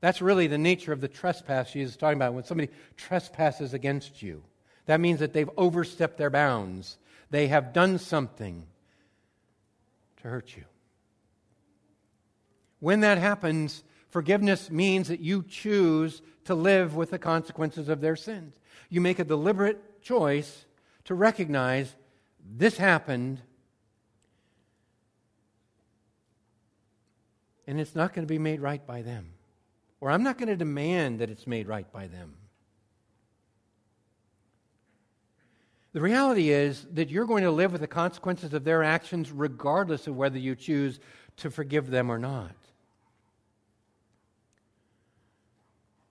That's 0.00 0.20
really 0.20 0.46
the 0.46 0.58
nature 0.58 0.92
of 0.92 1.00
the 1.00 1.08
trespass 1.08 1.72
Jesus 1.72 1.92
is 1.92 1.96
talking 1.96 2.18
about. 2.18 2.34
When 2.34 2.44
somebody 2.44 2.70
trespasses 2.96 3.74
against 3.74 4.22
you, 4.22 4.42
that 4.86 5.00
means 5.00 5.20
that 5.20 5.32
they've 5.32 5.50
overstepped 5.56 6.18
their 6.18 6.30
bounds. 6.30 6.98
They 7.30 7.48
have 7.48 7.72
done 7.72 7.98
something 7.98 8.66
to 10.18 10.28
hurt 10.28 10.56
you. 10.56 10.64
When 12.78 13.00
that 13.00 13.18
happens, 13.18 13.82
forgiveness 14.10 14.70
means 14.70 15.08
that 15.08 15.20
you 15.20 15.42
choose 15.42 16.22
to 16.44 16.54
live 16.54 16.94
with 16.94 17.10
the 17.10 17.18
consequences 17.18 17.88
of 17.88 18.00
their 18.00 18.16
sins. 18.16 18.54
You 18.88 19.00
make 19.00 19.18
a 19.18 19.24
deliberate 19.24 20.02
choice 20.02 20.66
to 21.04 21.14
recognize 21.14 21.96
this 22.44 22.76
happened 22.76 23.40
and 27.66 27.80
it's 27.80 27.94
not 27.94 28.14
going 28.14 28.26
to 28.26 28.32
be 28.32 28.38
made 28.38 28.60
right 28.60 28.86
by 28.86 29.02
them. 29.02 29.32
Or 30.06 30.12
I'm 30.12 30.22
not 30.22 30.38
going 30.38 30.50
to 30.50 30.56
demand 30.56 31.18
that 31.18 31.30
it's 31.30 31.48
made 31.48 31.66
right 31.66 31.92
by 31.92 32.06
them. 32.06 32.36
The 35.94 36.00
reality 36.00 36.50
is 36.50 36.86
that 36.92 37.10
you're 37.10 37.26
going 37.26 37.42
to 37.42 37.50
live 37.50 37.72
with 37.72 37.80
the 37.80 37.88
consequences 37.88 38.54
of 38.54 38.62
their 38.62 38.84
actions 38.84 39.32
regardless 39.32 40.06
of 40.06 40.14
whether 40.14 40.38
you 40.38 40.54
choose 40.54 41.00
to 41.38 41.50
forgive 41.50 41.90
them 41.90 42.08
or 42.08 42.20
not. 42.20 42.54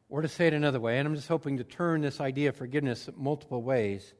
Or 0.09 0.21
to 0.21 0.27
say 0.27 0.47
it 0.47 0.53
another 0.53 0.81
way, 0.81 0.99
and 0.99 1.07
I'm 1.07 1.15
just 1.15 1.29
hoping 1.29 1.55
to 1.59 1.63
turn 1.63 2.01
this 2.01 2.19
idea 2.19 2.49
of 2.49 2.57
forgiveness 2.57 3.07
multiple 3.15 3.63
ways. 3.63 4.13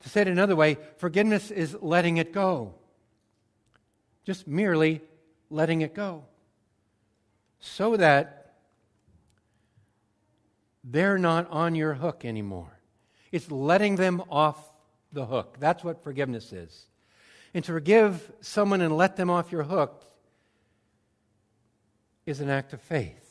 To 0.00 0.10
say 0.10 0.20
it 0.20 0.28
another 0.28 0.54
way, 0.54 0.76
forgiveness 0.98 1.50
is 1.50 1.74
letting 1.80 2.18
it 2.18 2.34
go. 2.34 2.74
Just 4.26 4.46
merely 4.46 5.00
letting 5.48 5.80
it 5.80 5.94
go. 5.94 6.26
So 7.60 7.96
that 7.96 8.37
they're 10.84 11.18
not 11.18 11.50
on 11.50 11.74
your 11.74 11.94
hook 11.94 12.24
anymore. 12.24 12.78
It's 13.32 13.50
letting 13.50 13.96
them 13.96 14.22
off 14.30 14.58
the 15.12 15.26
hook. 15.26 15.56
That's 15.58 15.84
what 15.84 16.02
forgiveness 16.02 16.52
is. 16.52 16.86
And 17.54 17.64
to 17.64 17.72
forgive 17.72 18.30
someone 18.40 18.80
and 18.80 18.96
let 18.96 19.16
them 19.16 19.30
off 19.30 19.52
your 19.52 19.64
hook 19.64 20.04
is 22.26 22.40
an 22.40 22.50
act 22.50 22.72
of 22.72 22.80
faith. 22.82 23.24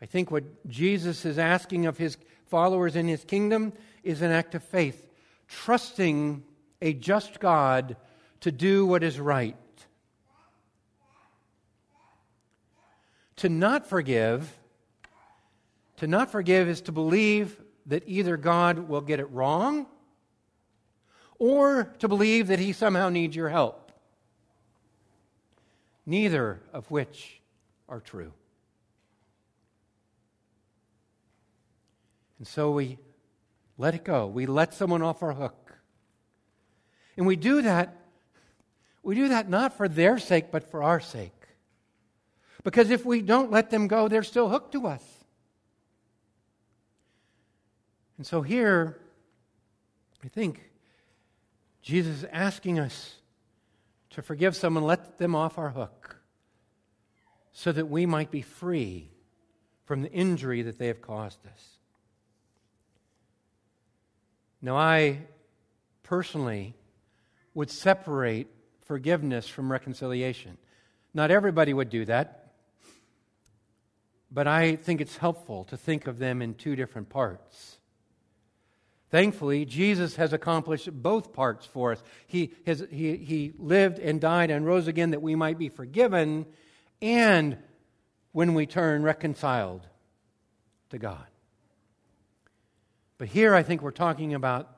I 0.00 0.06
think 0.06 0.30
what 0.30 0.68
Jesus 0.68 1.24
is 1.24 1.38
asking 1.38 1.86
of 1.86 1.98
his 1.98 2.16
followers 2.46 2.96
in 2.96 3.06
his 3.06 3.24
kingdom 3.24 3.72
is 4.02 4.22
an 4.22 4.30
act 4.30 4.54
of 4.54 4.62
faith, 4.64 5.08
trusting 5.46 6.42
a 6.80 6.92
just 6.92 7.38
God 7.38 7.96
to 8.40 8.50
do 8.50 8.84
what 8.84 9.04
is 9.04 9.20
right. 9.20 9.56
To 13.36 13.48
not 13.48 13.86
forgive, 13.86 14.58
to 15.98 16.06
not 16.06 16.30
forgive 16.30 16.68
is 16.68 16.80
to 16.82 16.92
believe 16.92 17.60
that 17.86 18.02
either 18.06 18.36
God 18.36 18.88
will 18.88 19.00
get 19.00 19.20
it 19.20 19.30
wrong 19.30 19.86
or 21.38 21.92
to 21.98 22.08
believe 22.08 22.48
that 22.48 22.58
he 22.58 22.72
somehow 22.72 23.08
needs 23.08 23.34
your 23.34 23.48
help. 23.48 23.92
Neither 26.06 26.60
of 26.72 26.90
which 26.90 27.40
are 27.88 28.00
true. 28.00 28.32
And 32.38 32.46
so 32.46 32.72
we 32.72 32.98
let 33.78 33.94
it 33.94 34.04
go. 34.04 34.26
We 34.26 34.46
let 34.46 34.74
someone 34.74 35.02
off 35.02 35.22
our 35.22 35.32
hook. 35.32 35.74
And 37.16 37.26
we 37.26 37.36
do 37.36 37.62
that 37.62 37.98
we 39.02 39.16
do 39.16 39.28
that 39.28 39.48
not 39.48 39.76
for 39.76 39.88
their 39.88 40.18
sake 40.18 40.50
but 40.50 40.70
for 40.70 40.82
our 40.82 41.00
sake. 41.00 41.32
Because 42.64 42.90
if 42.90 43.04
we 43.04 43.22
don't 43.22 43.50
let 43.50 43.70
them 43.70 43.88
go, 43.88 44.06
they're 44.06 44.22
still 44.22 44.48
hooked 44.48 44.72
to 44.72 44.86
us. 44.86 45.02
And 48.16 48.26
so 48.26 48.42
here, 48.42 48.98
I 50.24 50.28
think 50.28 50.70
Jesus 51.82 52.18
is 52.18 52.24
asking 52.30 52.78
us 52.78 53.16
to 54.10 54.22
forgive 54.22 54.54
someone, 54.54 54.84
let 54.84 55.18
them 55.18 55.34
off 55.34 55.58
our 55.58 55.70
hook, 55.70 56.16
so 57.52 57.72
that 57.72 57.88
we 57.88 58.06
might 58.06 58.30
be 58.30 58.42
free 58.42 59.10
from 59.84 60.02
the 60.02 60.12
injury 60.12 60.62
that 60.62 60.78
they 60.78 60.86
have 60.86 61.00
caused 61.00 61.44
us. 61.46 61.78
Now, 64.60 64.76
I 64.76 65.22
personally 66.02 66.74
would 67.54 67.70
separate 67.70 68.48
forgiveness 68.84 69.48
from 69.48 69.72
reconciliation. 69.72 70.56
Not 71.14 71.30
everybody 71.30 71.74
would 71.74 71.90
do 71.90 72.04
that 72.04 72.42
but 74.32 74.46
I 74.46 74.76
think 74.76 75.00
it's 75.00 75.18
helpful 75.18 75.64
to 75.64 75.76
think 75.76 76.06
of 76.06 76.18
them 76.18 76.40
in 76.40 76.54
two 76.54 76.74
different 76.74 77.10
parts. 77.10 77.78
Thankfully, 79.12 79.66
Jesus 79.66 80.16
has 80.16 80.32
accomplished 80.32 80.90
both 80.90 81.34
parts 81.34 81.66
for 81.66 81.92
us. 81.92 82.02
He, 82.26 82.54
has, 82.66 82.82
he, 82.90 83.18
he 83.18 83.52
lived 83.58 83.98
and 83.98 84.18
died 84.18 84.50
and 84.50 84.64
rose 84.64 84.88
again 84.88 85.10
that 85.10 85.20
we 85.20 85.34
might 85.34 85.58
be 85.58 85.68
forgiven, 85.68 86.46
and 87.02 87.58
when 88.32 88.54
we 88.54 88.64
turn, 88.64 89.02
reconciled 89.02 89.86
to 90.88 90.98
God. 90.98 91.26
But 93.18 93.28
here 93.28 93.54
I 93.54 93.62
think 93.62 93.82
we're 93.82 93.90
talking 93.90 94.32
about 94.32 94.74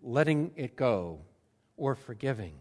letting 0.00 0.52
it 0.54 0.76
go 0.76 1.18
or 1.76 1.96
forgiving. 1.96 2.54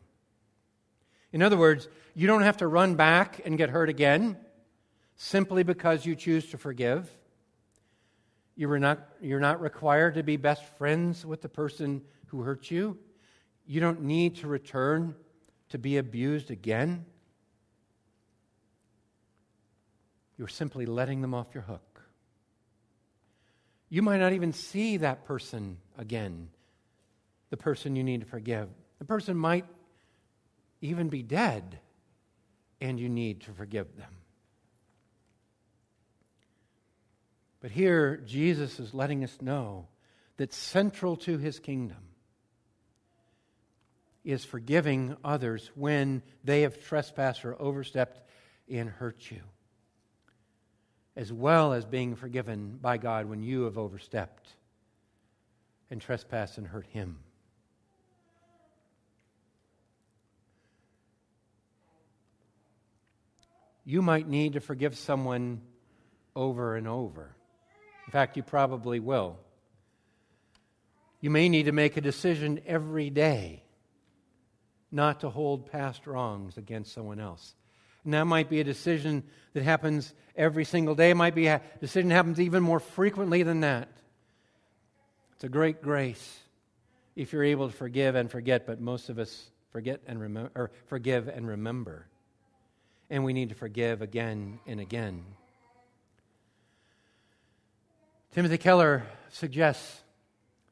In 1.31 1.43
other 1.43 1.55
words, 1.55 1.88
you 2.15 2.25
don't 2.25 2.41
have 2.41 2.57
to 2.57 2.67
run 2.67 2.95
back 2.95 3.41
and 3.45 3.60
get 3.60 3.69
hurt 3.69 3.89
again 3.89 4.38
simply 5.17 5.62
because 5.62 6.03
you 6.03 6.15
choose 6.15 6.49
to 6.49 6.57
forgive. 6.57 7.07
You 8.55 8.71
are 8.71 8.79
not, 8.79 8.99
you're 9.21 9.39
not 9.39 9.61
required 9.61 10.15
to 10.15 10.23
be 10.23 10.37
best 10.37 10.63
friends 10.77 11.25
with 11.25 11.41
the 11.41 11.49
person 11.49 12.01
who 12.27 12.41
hurt 12.41 12.69
you. 12.69 12.97
You 13.65 13.79
don't 13.79 14.01
need 14.01 14.37
to 14.37 14.47
return 14.47 15.15
to 15.69 15.77
be 15.77 15.97
abused 15.97 16.51
again. 16.51 17.05
You're 20.37 20.47
simply 20.47 20.85
letting 20.85 21.21
them 21.21 21.33
off 21.33 21.53
your 21.53 21.63
hook. 21.63 22.01
You 23.89 24.01
might 24.01 24.19
not 24.19 24.33
even 24.33 24.53
see 24.53 24.97
that 24.97 25.25
person 25.25 25.77
again, 25.97 26.49
the 27.49 27.57
person 27.57 27.95
you 27.95 28.03
need 28.03 28.21
to 28.21 28.27
forgive. 28.27 28.69
The 28.99 29.05
person 29.05 29.35
might 29.35 29.65
even 30.81 31.09
be 31.09 31.23
dead, 31.23 31.79
and 32.79 32.99
you 32.99 33.09
need 33.09 33.41
to 33.41 33.51
forgive 33.51 33.95
them. 33.97 34.20
But 37.62 37.69
here, 37.71 38.17
Jesus 38.17 38.80
is 38.80 38.93
letting 38.93 39.24
us 39.24 39.38
know 39.39 39.88
that 40.38 40.52
central 40.52 41.15
to 41.17 41.38
his 41.38 41.60
kingdom 41.60 41.97
is 44.24 44.43
forgiving 44.43 45.15
others 45.24 45.69
when 45.76 46.24
they 46.43 46.62
have 46.62 46.84
trespassed 46.84 47.45
or 47.45 47.60
overstepped 47.62 48.19
and 48.69 48.89
hurt 48.89 49.30
you, 49.30 49.41
as 51.15 51.32
well 51.32 51.74
as 51.74 51.86
being 51.86 52.15
forgiven 52.15 52.80
by 52.82 52.97
God 52.97 53.28
when 53.28 53.43
you 53.43 53.63
have 53.63 53.78
overstepped 53.78 54.56
and 55.91 56.02
trespassed 56.02 56.58
and 56.58 56.65
hurt 56.65 56.88
him. 56.88 57.19
You 63.84 64.02
might 64.02 64.28
need 64.28 64.54
to 64.54 64.60
forgive 64.60 64.97
someone 64.97 65.62
over 66.36 66.76
and 66.76 66.88
over. 66.88 67.36
In 68.12 68.13
fact, 68.13 68.36
you 68.36 68.43
probably 68.43 69.00
will. 69.00 69.38
You 71.21 71.30
may 71.30 71.47
need 71.47 71.67
to 71.67 71.71
make 71.71 71.95
a 71.95 72.02
decision 72.02 72.60
every 72.67 73.10
day 73.10 73.63
not 74.91 75.21
to 75.21 75.30
hold 75.30 75.71
past 75.71 76.06
wrongs 76.06 76.58
against 76.58 76.91
someone 76.91 77.21
else. 77.21 77.56
And 78.04 78.13
that 78.13 78.26
might 78.26 78.50
be 78.50 78.60
a 78.60 78.65
decision 78.65 79.24
that 79.54 79.63
happens 79.63 80.13
every 80.36 80.65
single 80.65 80.93
day. 80.93 81.12
It 81.12 81.15
might 81.15 81.36
be 81.36 81.47
a 81.47 81.62
decision 81.80 82.10
that 82.10 82.15
happens 82.15 82.41
even 82.41 82.62
more 82.62 82.82
frequently 82.82 83.43
than 83.43 83.62
that. 83.62 83.88
It's 85.36 85.45
a 85.45 85.50
great 85.50 85.82
grace 85.82 86.38
if 87.15 87.32
you're 87.32 87.45
able 87.45 87.69
to 87.69 87.74
forgive 87.74 88.15
and 88.15 88.30
forget, 88.30 88.67
but 88.67 88.82
most 88.82 89.08
of 89.08 89.19
us 89.19 89.52
forget 89.71 90.02
and 90.06 90.19
remember, 90.19 90.52
or 90.54 90.71
forgive 90.88 91.30
and 91.30 91.47
remember. 91.47 92.08
And 93.10 93.24
we 93.24 93.32
need 93.32 93.47
to 93.47 93.56
forgive 93.56 94.02
again 94.02 94.60
and 94.67 94.82
again. 94.82 95.24
Timothy 98.31 98.57
Keller 98.57 99.03
suggests 99.29 100.01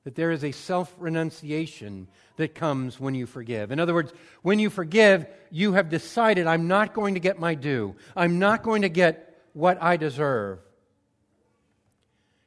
that 0.05 0.15
there 0.15 0.31
is 0.31 0.43
a 0.43 0.51
self 0.51 0.93
renunciation 0.97 2.07
that 2.37 2.55
comes 2.55 2.99
when 2.99 3.15
you 3.15 3.25
forgive. 3.25 3.71
In 3.71 3.79
other 3.79 3.93
words, 3.93 4.13
when 4.41 4.59
you 4.59 4.69
forgive, 4.69 5.27
you 5.51 5.73
have 5.73 5.89
decided, 5.89 6.47
I'm 6.47 6.69
not 6.69 6.93
going 6.93 7.15
to 7.15 7.19
get 7.19 7.37
my 7.37 7.55
due, 7.55 7.95
I'm 8.15 8.39
not 8.39 8.63
going 8.63 8.83
to 8.83 8.89
get 8.89 9.43
what 9.53 9.81
I 9.81 9.97
deserve. 9.97 10.59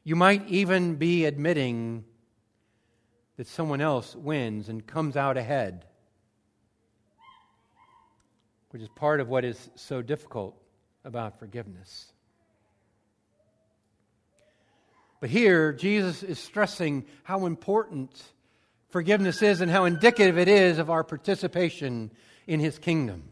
You 0.05 0.17
might 0.17 0.49
even 0.49 0.97
be 0.97 1.27
admitting 1.27 2.05
that 3.37 3.47
someone 3.47 3.81
else 3.81 4.17
wins 4.17 4.69
and 4.69 4.85
comes 4.87 5.17
out 5.17 5.37
ahead, 5.37 5.85
which 8.71 8.83
is 8.83 8.89
part 8.89 9.21
of 9.21 9.29
what 9.29 9.45
is 9.45 9.71
so 9.75 10.03
difficult 10.03 10.57
about 11.05 11.39
forgiveness. 11.39 12.12
But 15.23 15.31
here, 15.31 15.73
Jesus 15.73 16.25
is 16.25 16.41
stressing 16.41 17.05
how 17.23 17.47
important 17.47 18.11
forgiveness 18.89 19.41
is 19.41 19.61
and 19.61 19.71
how 19.71 19.85
indicative 19.85 20.37
it 20.37 20.49
is 20.49 20.81
of 20.81 20.91
our 20.91 21.05
participation 21.05 22.11
in 22.49 22.59
his 22.59 22.77
kingdom. 22.81 23.23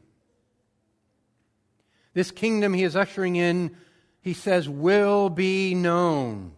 This 2.15 2.31
kingdom 2.31 2.75
he 2.75 2.85
is 2.85 2.95
ushering 2.95 3.35
in, 3.35 3.77
he 4.21 4.35
says, 4.35 4.69
will 4.69 5.31
be 5.31 5.75
known 5.75 6.53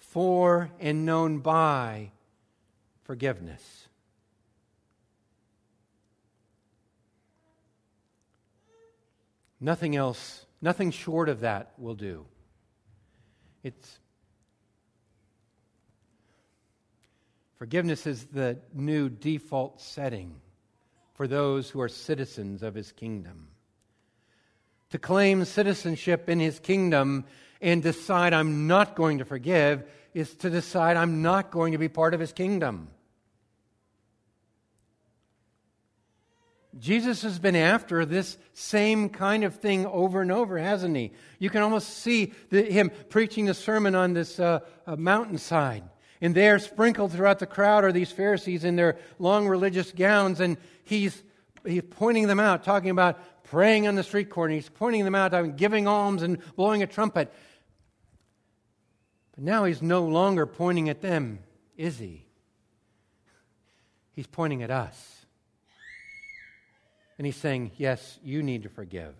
for 0.00 0.72
and 0.80 1.06
known 1.06 1.38
by 1.38 2.10
forgiveness. 3.04 3.86
Nothing 9.60 9.94
else, 9.94 10.44
nothing 10.60 10.90
short 10.90 11.28
of 11.28 11.42
that 11.42 11.74
will 11.78 11.94
do. 11.94 12.26
It's 13.62 14.00
Forgiveness 17.62 18.08
is 18.08 18.24
the 18.24 18.58
new 18.74 19.08
default 19.08 19.80
setting 19.80 20.34
for 21.14 21.28
those 21.28 21.70
who 21.70 21.80
are 21.80 21.88
citizens 21.88 22.60
of 22.64 22.74
his 22.74 22.90
kingdom. 22.90 23.50
To 24.90 24.98
claim 24.98 25.44
citizenship 25.44 26.28
in 26.28 26.40
his 26.40 26.58
kingdom 26.58 27.24
and 27.60 27.80
decide 27.80 28.32
I'm 28.32 28.66
not 28.66 28.96
going 28.96 29.18
to 29.18 29.24
forgive 29.24 29.84
is 30.12 30.34
to 30.38 30.50
decide 30.50 30.96
I'm 30.96 31.22
not 31.22 31.52
going 31.52 31.70
to 31.70 31.78
be 31.78 31.88
part 31.88 32.14
of 32.14 32.18
his 32.18 32.32
kingdom. 32.32 32.88
Jesus 36.76 37.22
has 37.22 37.38
been 37.38 37.54
after 37.54 38.04
this 38.04 38.38
same 38.54 39.08
kind 39.08 39.44
of 39.44 39.54
thing 39.54 39.86
over 39.86 40.20
and 40.20 40.32
over, 40.32 40.58
hasn't 40.58 40.96
he? 40.96 41.12
You 41.38 41.48
can 41.48 41.62
almost 41.62 41.90
see 41.98 42.32
the, 42.50 42.62
him 42.62 42.90
preaching 43.08 43.44
the 43.44 43.54
sermon 43.54 43.94
on 43.94 44.14
this 44.14 44.40
uh, 44.40 44.58
uh, 44.84 44.96
mountainside. 44.96 45.84
And 46.22 46.36
there, 46.36 46.60
sprinkled 46.60 47.10
throughout 47.10 47.40
the 47.40 47.46
crowd, 47.46 47.82
are 47.82 47.90
these 47.90 48.12
Pharisees 48.12 48.62
in 48.62 48.76
their 48.76 48.96
long 49.18 49.48
religious 49.48 49.90
gowns, 49.90 50.38
and 50.38 50.56
he's, 50.84 51.20
he's 51.66 51.82
pointing 51.82 52.28
them 52.28 52.38
out, 52.38 52.62
talking 52.62 52.90
about 52.90 53.42
praying 53.42 53.88
on 53.88 53.96
the 53.96 54.04
street 54.04 54.30
corner. 54.30 54.54
He's 54.54 54.68
pointing 54.68 55.04
them 55.04 55.16
out, 55.16 55.56
giving 55.56 55.88
alms 55.88 56.22
and 56.22 56.38
blowing 56.54 56.80
a 56.80 56.86
trumpet. 56.86 57.34
But 59.34 59.42
now 59.42 59.64
he's 59.64 59.82
no 59.82 60.04
longer 60.04 60.46
pointing 60.46 60.88
at 60.88 61.02
them, 61.02 61.40
is 61.76 61.98
he? 61.98 62.24
He's 64.12 64.28
pointing 64.28 64.62
at 64.62 64.70
us. 64.70 65.26
And 67.18 67.26
he's 67.26 67.36
saying, 67.36 67.72
Yes, 67.76 68.20
you 68.22 68.44
need 68.44 68.62
to 68.62 68.68
forgive. 68.68 69.14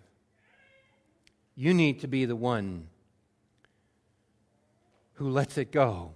You 1.55 1.73
need 1.73 1.99
to 1.99 2.07
be 2.07 2.23
the 2.23 2.35
one 2.35 2.87
who 5.15 5.29
lets 5.29 5.57
it 5.57 5.71
go 5.71 6.13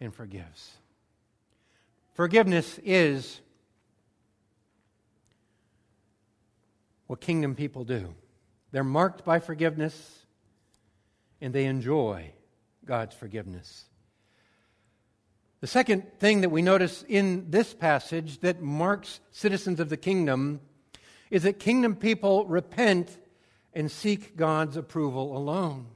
and 0.00 0.14
forgives. 0.14 0.72
Forgiveness 2.14 2.78
is 2.84 3.40
what 7.06 7.20
kingdom 7.20 7.54
people 7.54 7.84
do. 7.84 8.14
They're 8.72 8.84
marked 8.84 9.24
by 9.24 9.38
forgiveness 9.38 10.24
and 11.40 11.52
they 11.52 11.66
enjoy 11.66 12.32
God's 12.84 13.14
forgiveness. 13.14 13.84
The 15.60 15.66
second 15.66 16.18
thing 16.18 16.42
that 16.42 16.50
we 16.50 16.62
notice 16.62 17.04
in 17.08 17.50
this 17.50 17.72
passage 17.72 18.40
that 18.40 18.60
marks 18.60 19.20
citizens 19.30 19.80
of 19.80 19.88
the 19.88 19.96
kingdom 19.96 20.60
is 21.30 21.44
that 21.44 21.58
kingdom 21.58 21.96
people 21.96 22.44
repent 22.46 23.16
and 23.72 23.90
seek 23.90 24.36
God's 24.36 24.76
approval 24.76 25.36
alone. 25.36 25.86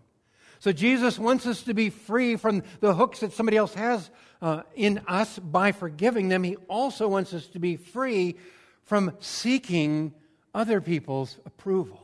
So 0.61 0.73
Jesus 0.73 1.19
wants 1.19 1.47
us 1.47 1.63
to 1.63 1.75
be 1.75 1.91
free 1.91 2.37
from 2.37 2.63
the 2.81 2.95
hooks 2.95 3.21
that 3.21 3.33
somebody 3.33 3.57
else 3.57 3.75
has 3.75 4.11
uh, 4.43 4.63
in 4.75 5.01
us 5.07 5.39
by 5.39 5.73
forgiving 5.73 6.29
them. 6.29 6.43
He 6.43 6.57
also 6.69 7.09
wants 7.09 7.33
us 7.33 7.47
to 7.49 7.59
be 7.59 7.77
free 7.77 8.37
from 8.85 9.13
seeking 9.21 10.13
other 10.55 10.81
people's 10.81 11.37
approval. 11.47 12.03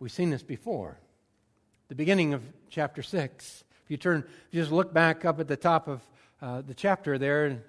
We've 0.00 0.10
seen 0.10 0.30
this 0.30 0.42
before. 0.42 0.98
The 1.88 1.94
beginning 1.94 2.32
of 2.32 2.42
chapter 2.70 3.02
6. 3.02 3.64
If 3.84 3.90
you 3.90 3.96
turn, 3.96 4.24
if 4.26 4.54
you 4.54 4.62
just 4.62 4.72
look 4.72 4.94
back 4.94 5.24
up 5.24 5.40
at 5.40 5.46
the 5.46 5.56
top 5.56 5.88
of 5.88 6.00
uh, 6.40 6.62
the 6.62 6.72
chapter 6.72 7.18
there, 7.18 7.62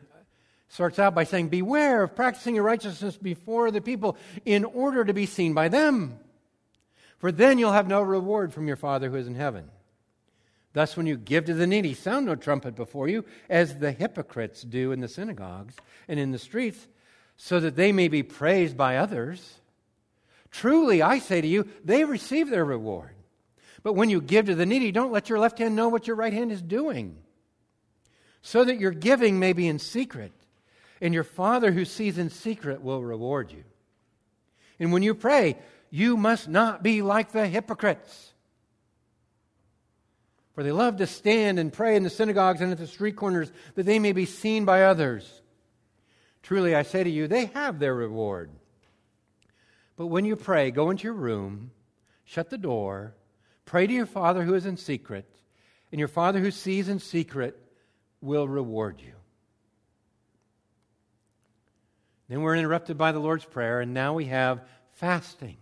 starts 0.72 1.00
out 1.00 1.14
by 1.14 1.26
saying, 1.26 1.50
Beware 1.50 2.04
of 2.04 2.16
practicing 2.16 2.56
your 2.56 2.64
righteousness 2.64 3.18
before 3.18 3.72
the 3.72 3.82
people 3.82 4.18
in 4.46 4.64
order 4.64 5.04
to 5.04 5.14
be 5.14 5.26
seen 5.26 5.54
by 5.54 5.68
them. 5.68 6.18
For 7.20 7.32
then 7.32 7.60
you'll 7.60 7.74
have 7.74 7.90
no 7.90 8.02
reward 8.02 8.54
from 8.54 8.68
your 8.68 8.78
Father 8.78 9.10
who 9.10 9.18
is 9.18 9.28
in 9.28 9.36
heaven. 9.36 9.70
Thus, 10.74 10.96
when 10.96 11.06
you 11.06 11.18
give 11.18 11.46
to 11.46 11.54
the 11.54 11.68
needy, 11.68 11.94
sound 11.94 12.26
no 12.26 12.36
trumpet 12.36 12.76
before 12.76 13.10
you, 13.10 13.26
as 13.50 13.78
the 13.78 13.92
hypocrites 13.92 14.62
do 14.62 14.94
in 14.94 15.02
the 15.02 15.10
synagogues 15.10 15.76
and 16.08 16.18
in 16.18 16.32
the 16.32 16.40
streets, 16.40 16.88
so 17.36 17.60
that 17.60 17.76
they 17.76 17.92
may 17.92 18.08
be 18.08 18.24
praised 18.24 18.78
by 18.78 18.96
others. 18.96 19.60
Truly, 20.52 21.02
I 21.02 21.20
say 21.20 21.42
to 21.42 21.48
you, 21.48 21.68
they 21.84 22.06
receive 22.06 22.50
their 22.50 22.64
reward. 22.64 23.12
But 23.84 23.94
when 23.94 24.10
you 24.10 24.22
give 24.22 24.46
to 24.46 24.56
the 24.56 24.66
needy, 24.66 24.94
don't 24.94 25.12
let 25.12 25.28
your 25.28 25.40
left 25.40 25.60
hand 25.60 25.76
know 25.76 25.90
what 25.90 26.08
your 26.08 26.16
right 26.16 26.32
hand 26.32 26.54
is 26.54 26.62
doing, 26.62 27.18
so 28.42 28.64
that 28.64 28.80
your 28.80 28.92
giving 28.92 29.38
may 29.38 29.52
be 29.52 29.68
in 29.68 29.78
secret 29.78 30.32
and 31.02 31.14
your 31.14 31.24
Father 31.24 31.72
who 31.72 31.84
sees 31.84 32.18
in 32.18 32.30
secret 32.30 32.82
will 32.82 33.04
reward 33.04 33.52
you. 33.52 33.64
And 34.80 34.94
when 34.94 35.04
you 35.04 35.16
pray, 35.16 35.58
you 35.90 36.16
must 36.16 36.48
not 36.48 36.84
be 36.84 37.02
like 37.02 37.32
the 37.32 37.48
hypocrites. 37.48 38.34
For 40.54 40.64
they 40.64 40.72
love 40.72 40.98
to 40.98 41.08
stand 41.08 41.60
and 41.60 41.74
pray 41.74 41.96
in 41.96 42.04
the 42.04 42.10
synagogues 42.10 42.62
and 42.62 42.72
at 42.72 42.78
the 42.78 42.88
street 42.88 43.16
corners 43.16 43.52
that 43.76 43.86
they 43.86 44.00
may 44.00 44.12
be 44.12 44.26
seen 44.26 44.64
by 44.66 44.84
others. 44.84 45.42
Truly, 46.44 46.76
I 46.76 46.84
say 46.84 47.04
to 47.04 47.10
you, 47.10 47.28
they 47.28 47.46
have 47.46 47.80
their 47.80 47.96
reward. 47.96 48.52
But 49.96 50.08
when 50.08 50.26
you 50.26 50.36
pray, 50.36 50.72
go 50.72 50.90
into 50.90 51.06
your 51.06 51.14
room, 51.14 51.72
shut 52.26 52.50
the 52.50 52.58
door, 52.58 53.16
pray 53.66 53.88
to 53.88 53.94
your 53.94 54.06
Father 54.06 54.44
who 54.44 54.56
is 54.56 54.66
in 54.66 54.78
secret, 54.78 55.26
and 55.92 56.00
your 56.00 56.08
Father 56.08 56.40
who 56.40 56.52
sees 56.52 56.90
in 56.90 57.00
secret 57.00 57.58
will 58.22 58.48
reward 58.48 59.00
you. 59.00 59.14
Then 62.32 62.44
we're 62.44 62.56
interrupted 62.56 62.98
by 62.98 63.12
the 63.12 63.20
Lord's 63.20 63.44
Prayer, 63.44 63.82
and 63.82 63.94
now 63.94 64.14
we 64.14 64.28
have 64.28 64.66
fasting. 64.94 65.58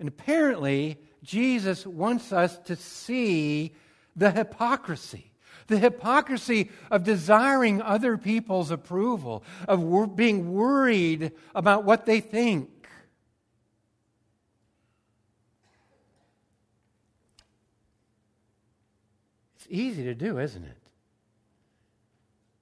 And 0.00 0.08
apparently, 0.08 0.98
Jesus 1.22 1.86
wants 1.86 2.32
us 2.32 2.58
to 2.64 2.74
see 2.74 3.76
the 4.16 4.32
hypocrisy. 4.32 5.30
The 5.68 5.78
hypocrisy 5.78 6.72
of 6.90 7.04
desiring 7.04 7.80
other 7.80 8.18
people's 8.18 8.72
approval, 8.72 9.44
of 9.68 9.80
wor- 9.80 10.08
being 10.08 10.52
worried 10.52 11.30
about 11.54 11.84
what 11.84 12.04
they 12.04 12.18
think. 12.18 12.88
It's 19.58 19.68
easy 19.70 20.02
to 20.02 20.14
do, 20.16 20.40
isn't 20.40 20.64
it? 20.64 20.78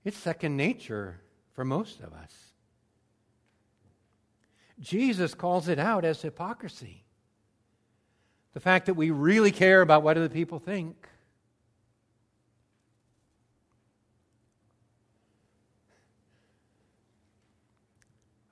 It's 0.04 0.18
second 0.18 0.58
nature 0.58 1.22
for 1.54 1.64
most 1.64 2.00
of 2.00 2.12
us. 2.12 2.32
Jesus 4.80 5.34
calls 5.34 5.68
it 5.68 5.78
out 5.78 6.04
as 6.04 6.20
hypocrisy. 6.20 7.04
The 8.52 8.60
fact 8.60 8.86
that 8.86 8.94
we 8.94 9.10
really 9.10 9.50
care 9.50 9.80
about 9.80 10.02
what 10.02 10.16
other 10.16 10.28
people 10.28 10.58
think. 10.58 11.08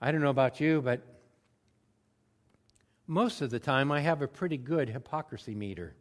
I 0.01 0.11
don't 0.11 0.21
know 0.21 0.31
about 0.31 0.61
you, 0.61 0.83
but 0.83 1.01
most 3.07 3.41
of 3.41 3.51
the 3.51 3.61
time 3.61 3.93
I 3.93 4.01
have 4.01 4.23
a 4.23 4.29
pretty 4.29 4.57
good 4.57 4.89
hypocrisy 4.89 5.55
meter. 5.55 5.95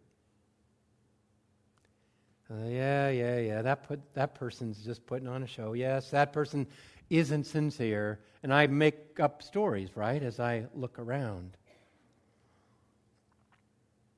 Uh, 2.50 2.66
yeah, 2.68 3.10
yeah, 3.10 3.38
yeah. 3.38 3.62
That 3.62 3.84
put 3.88 4.02
that 4.14 4.36
person's 4.36 4.84
just 4.84 5.06
putting 5.06 5.28
on 5.28 5.44
a 5.44 5.48
show. 5.48 5.74
Yes, 5.74 6.10
that 6.10 6.34
person 6.34 6.68
isn't 7.12 7.44
sincere, 7.44 8.20
and 8.42 8.54
I 8.54 8.68
make 8.68 9.20
up 9.20 9.44
stories, 9.44 9.90
right, 9.96 10.24
as 10.24 10.40
I 10.40 10.66
look 10.74 10.98
around. 10.98 11.58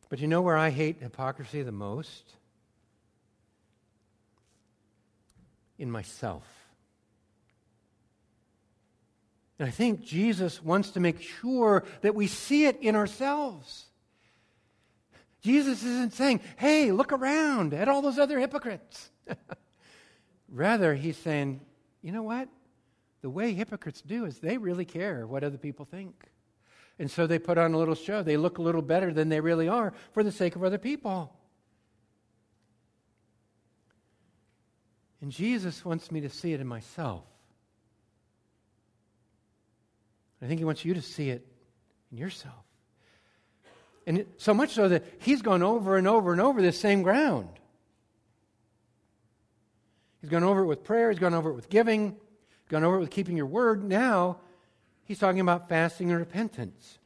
But 0.10 0.20
you 0.20 0.28
know 0.28 0.42
where 0.42 0.56
I 0.56 0.70
hate 0.70 1.02
hypocrisy 1.02 1.64
the 1.64 1.72
most? 1.72 2.34
In 5.80 5.90
myself. 5.90 6.48
And 9.58 9.68
I 9.68 9.72
think 9.72 10.04
Jesus 10.04 10.62
wants 10.62 10.92
to 10.92 11.00
make 11.00 11.20
sure 11.20 11.84
that 12.02 12.14
we 12.14 12.28
see 12.28 12.66
it 12.66 12.80
in 12.80 12.96
ourselves. 12.96 13.86
Jesus 15.42 15.84
isn't 15.84 16.14
saying, 16.14 16.42
hey, 16.58 16.92
look 16.92 17.12
around 17.12 17.74
at 17.74 17.88
all 17.88 18.04
those 18.04 18.20
other 18.20 18.40
hypocrites. 18.40 19.10
Rather, 20.48 20.94
he's 20.94 21.18
saying, 21.18 21.60
you 22.04 22.12
know 22.12 22.24
what? 22.24 22.50
The 23.24 23.30
way 23.30 23.54
hypocrites 23.54 24.02
do 24.02 24.26
is 24.26 24.40
they 24.40 24.58
really 24.58 24.84
care 24.84 25.26
what 25.26 25.46
other 25.46 25.58
people 25.58 25.86
think. 25.86 26.26
And 27.00 27.10
so 27.10 27.26
they 27.26 27.40
put 27.40 27.58
on 27.58 27.74
a 27.74 27.78
little 27.78 27.96
show. 27.96 28.22
They 28.22 28.36
look 28.36 28.58
a 28.58 28.62
little 28.62 28.82
better 28.82 29.14
than 29.14 29.30
they 29.30 29.40
really 29.40 29.70
are 29.70 29.94
for 30.12 30.24
the 30.24 30.32
sake 30.32 30.58
of 30.58 30.64
other 30.64 30.78
people. 30.78 31.34
And 35.22 35.32
Jesus 35.32 35.86
wants 35.86 36.12
me 36.12 36.20
to 36.20 36.30
see 36.30 36.52
it 36.52 36.60
in 36.60 36.68
myself. 36.68 37.24
I 40.42 40.48
think 40.48 40.60
he 40.60 40.66
wants 40.66 40.84
you 40.84 40.94
to 40.94 41.02
see 41.02 41.30
it 41.30 41.48
in 42.12 42.18
yourself. 42.18 42.66
And 44.06 44.26
so 44.36 44.54
much 44.54 44.72
so 44.72 44.90
that 44.90 45.06
he's 45.20 45.42
gone 45.42 45.64
over 45.64 45.96
and 45.96 46.10
over 46.10 46.34
and 46.34 46.42
over 46.42 46.62
this 46.62 46.78
same 46.78 47.04
ground. 47.04 47.48
He's 50.20 50.30
gone 50.30 50.44
over 50.44 50.64
it 50.64 50.68
with 50.68 50.84
prayer, 50.84 51.10
he's 51.10 51.20
gone 51.20 51.34
over 51.34 51.52
it 51.52 51.54
with 51.54 51.70
giving, 51.70 52.18
gone 52.74 52.84
over 52.84 52.98
it 52.98 53.02
with 53.02 53.12
keeping 53.12 53.38
your 53.38 53.46
word. 53.46 53.84
Now, 53.84 54.38
he's 55.06 55.20
talking 55.20 55.40
about 55.40 55.70
fasting 55.70 56.10
and 56.10 56.20
repentance. 56.20 56.98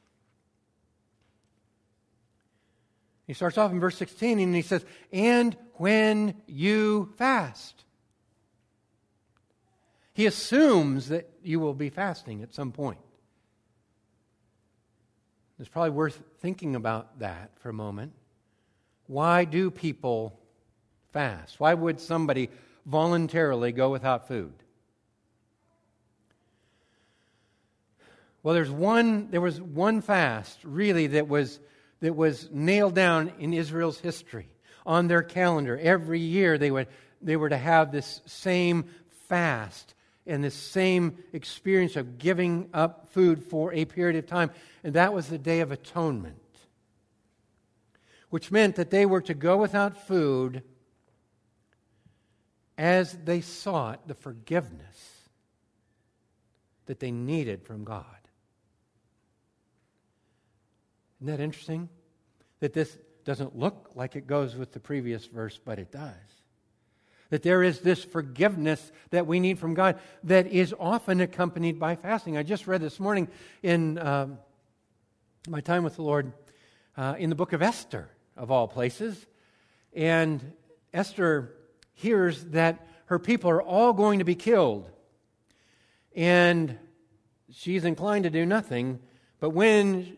He 3.27 3.34
starts 3.34 3.58
off 3.58 3.71
in 3.71 3.80
verse 3.82 3.97
16 3.97 4.39
and 4.39 4.56
he 4.56 4.62
says, 4.62 4.86
And 5.12 5.56
when 5.73 6.41
you 6.47 7.13
fast. 7.17 7.84
He 10.13 10.25
assumes 10.25 11.10
that 11.10 11.30
you 11.43 11.60
will 11.60 11.73
be 11.73 11.89
fasting 11.89 12.41
at 12.41 12.53
some 12.53 12.71
point. 12.71 12.99
It's 15.60 15.69
probably 15.69 15.89
worth 15.89 16.23
thinking 16.39 16.75
about 16.75 17.19
that 17.19 17.51
for 17.60 17.69
a 17.69 17.73
moment. 17.73 18.13
Why 19.08 19.43
do 19.43 19.69
people 19.69 20.39
fast? 21.12 21.60
Why 21.60 21.73
would 21.73 21.99
somebody 21.99 22.49
voluntarily 22.86 23.73
go 23.73 23.91
without 23.91 24.30
food? 24.30 24.53
Well, 28.47 28.53
there's 28.53 28.71
one, 28.71 29.29
there 29.29 29.41
was 29.41 29.60
one 29.60 29.99
fast, 29.99 30.63
really, 30.63 31.07
that 31.07 31.27
was, 31.27 31.60
that 31.99 32.15
was 32.15 32.47
nailed 32.49 32.95
down 32.95 33.33
in 33.39 33.53
Israel's 33.53 33.99
history. 33.99 34.47
On 34.86 35.10
their 35.10 35.21
calendar, 35.21 35.77
every 35.77 36.21
year 36.21 36.57
they, 36.57 36.71
would, 36.71 36.88
they 37.21 37.36
were 37.36 37.49
to 37.49 37.57
have 37.57 37.91
this 37.91 38.21
same 38.25 38.86
fast 39.27 39.95
and 40.25 40.41
this 40.41 40.53
same 40.53 41.17
experience 41.33 41.97
of 41.97 42.19
giving 42.19 42.69
up 42.73 43.10
food 43.10 43.43
for 43.43 43.73
a 43.73 43.83
period 43.83 44.15
of 44.15 44.27
time. 44.27 44.51
And 44.81 44.93
that 44.93 45.13
was 45.13 45.27
the 45.27 45.38
Day 45.38 45.60
of 45.60 45.73
Atonement, 45.73 46.38
which 48.29 48.49
meant 48.49 48.77
that 48.77 48.91
they 48.91 49.05
were 49.05 49.19
to 49.23 49.33
go 49.33 49.57
without 49.57 50.07
food 50.07 50.63
as 52.77 53.12
they 53.25 53.41
sought 53.41 54.07
the 54.07 54.15
forgiveness 54.15 55.27
that 56.86 57.01
they 57.01 57.12
needed 57.12 57.63
from 57.63 57.83
God. 57.83 58.16
Isn't 61.19 61.27
that 61.27 61.43
interesting? 61.43 61.89
That 62.60 62.73
this 62.73 62.97
doesn't 63.25 63.58
look 63.58 63.91
like 63.95 64.15
it 64.15 64.27
goes 64.27 64.56
with 64.56 64.71
the 64.71 64.80
previous 64.80 65.25
verse, 65.25 65.60
but 65.63 65.80
it 65.80 65.91
does. 65.91 66.13
That 67.30 67.43
there 67.43 67.62
is 67.62 67.82
this 67.82 68.03
forgiveness 68.03 68.91
that 69.10 69.27
we 69.27 69.39
need 69.39 69.60
from 69.60 69.73
God 69.73 69.99
that 70.23 70.47
is 70.47 70.73
often 70.80 71.19
accompanied 71.19 71.80
by 71.80 71.95
fasting. 71.95 72.38
I 72.38 72.43
just 72.43 72.67
read 72.67 72.82
this 72.82 72.99
morning 72.99 73.27
in 73.62 73.97
um, 73.97 74.38
my 75.49 75.60
time 75.60 75.84
with 75.84 75.97
the 75.97 76.03
Lord 76.03 76.32
uh, 76.95 77.15
in 77.19 77.30
the 77.30 77.36
book 77.36 77.51
of 77.51 77.62
Esther, 77.62 78.10
of 78.38 78.49
all 78.49 78.67
places. 78.67 79.25
And 79.93 80.53
Esther 80.93 81.53
hears 81.93 82.45
that 82.45 82.88
her 83.06 83.19
people 83.19 83.49
are 83.49 83.62
all 83.62 83.93
going 83.93 84.19
to 84.19 84.25
be 84.25 84.36
killed. 84.36 84.89
And 86.15 86.77
she's 87.51 87.84
inclined 87.84 88.23
to 88.23 88.30
do 88.30 88.45
nothing. 88.45 88.99
But 89.39 89.49
when 89.49 90.17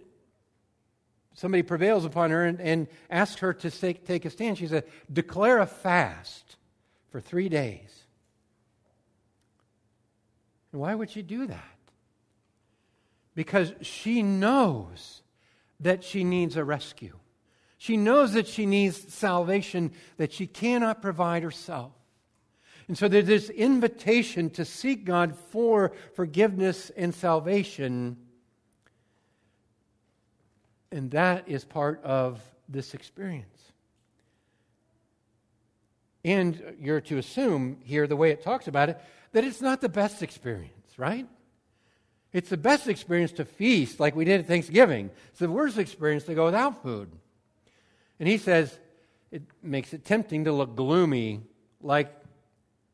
somebody 1.39 1.63
prevails 1.63 2.03
upon 2.03 2.31
her 2.31 2.43
and, 2.43 2.59
and 2.59 2.87
asks 3.09 3.39
her 3.39 3.53
to 3.53 3.71
take, 3.71 4.05
take 4.05 4.25
a 4.25 4.29
stand, 4.29 4.57
she 4.57 4.67
said, 4.67 4.83
Declare 5.11 5.59
a 5.59 5.65
fast 5.65 6.57
for 7.11 7.21
three 7.21 7.47
days. 7.47 8.03
And 10.73 10.81
why 10.81 10.93
would 10.93 11.09
she 11.09 11.21
do 11.21 11.47
that? 11.47 11.77
Because 13.35 13.71
she 13.81 14.21
knows 14.21 15.21
that 15.79 16.03
she 16.03 16.25
needs 16.25 16.57
a 16.57 16.63
rescue. 16.63 17.15
She 17.77 17.95
knows 17.95 18.33
that 18.33 18.47
she 18.47 18.65
needs 18.65 19.13
salvation 19.13 19.93
that 20.17 20.33
she 20.33 20.45
cannot 20.45 21.01
provide 21.01 21.43
herself. 21.43 21.93
And 22.89 22.97
so 22.97 23.07
there's 23.07 23.27
this 23.27 23.49
invitation 23.49 24.49
to 24.51 24.65
seek 24.65 25.05
God 25.05 25.37
for 25.51 25.93
forgiveness 26.15 26.91
and 26.97 27.15
salvation. 27.15 28.17
And 30.91 31.11
that 31.11 31.47
is 31.47 31.63
part 31.63 32.03
of 32.03 32.41
this 32.67 32.93
experience. 32.93 33.45
And 36.25 36.75
you're 36.79 37.01
to 37.01 37.17
assume 37.17 37.77
here, 37.83 38.07
the 38.07 38.15
way 38.15 38.31
it 38.31 38.43
talks 38.43 38.67
about 38.67 38.89
it, 38.89 38.99
that 39.31 39.43
it's 39.43 39.61
not 39.61 39.81
the 39.81 39.89
best 39.89 40.21
experience, 40.21 40.97
right? 40.97 41.27
It's 42.33 42.49
the 42.49 42.57
best 42.57 42.87
experience 42.87 43.31
to 43.33 43.45
feast 43.45 43.99
like 43.99 44.15
we 44.15 44.25
did 44.25 44.41
at 44.41 44.47
Thanksgiving. 44.47 45.09
It's 45.29 45.39
the 45.39 45.49
worst 45.49 45.77
experience 45.77 46.25
to 46.25 46.35
go 46.35 46.45
without 46.45 46.83
food. 46.83 47.09
And 48.19 48.27
he 48.27 48.37
says 48.37 48.77
it 49.31 49.43
makes 49.63 49.93
it 49.93 50.05
tempting 50.05 50.45
to 50.45 50.51
look 50.51 50.75
gloomy 50.75 51.41
like 51.81 52.13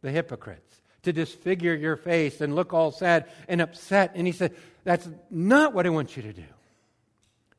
the 0.02 0.12
hypocrites, 0.12 0.82
to 1.04 1.12
disfigure 1.12 1.74
your 1.74 1.96
face 1.96 2.42
and 2.42 2.56
look 2.56 2.74
all 2.74 2.92
sad 2.92 3.26
and 3.48 3.62
upset. 3.62 4.12
And 4.16 4.28
he 4.28 4.34
said, 4.34 4.56
That's 4.84 5.10
not 5.30 5.74
what 5.74 5.86
I 5.86 5.90
want 5.90 6.16
you 6.16 6.24
to 6.24 6.34
do. 6.34 6.44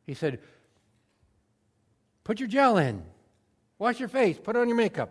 He 0.06 0.14
said, 0.14 0.40
Put 2.24 2.40
your 2.40 2.48
gel 2.48 2.78
in, 2.78 3.02
wash 3.78 4.00
your 4.00 4.08
face, 4.08 4.38
put 4.42 4.56
on 4.56 4.68
your 4.68 4.76
makeup, 4.76 5.10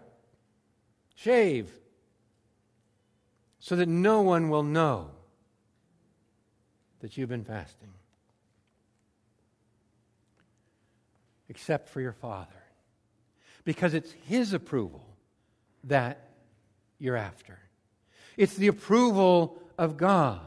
Shave 1.15 1.71
so 3.59 3.75
that 3.77 3.87
no 3.87 4.21
one 4.21 4.49
will 4.49 4.61
know 4.61 5.09
that 6.99 7.17
you've 7.17 7.29
been 7.29 7.43
fasting 7.43 7.89
except 11.49 11.89
for 11.89 12.01
your 12.01 12.11
Father. 12.11 12.51
Because 13.63 13.93
it's 13.93 14.11
His 14.27 14.53
approval 14.53 15.05
that 15.85 16.29
you're 16.99 17.15
after. 17.15 17.57
It's 18.37 18.55
the 18.55 18.67
approval 18.67 19.59
of 19.77 19.97
God 19.97 20.41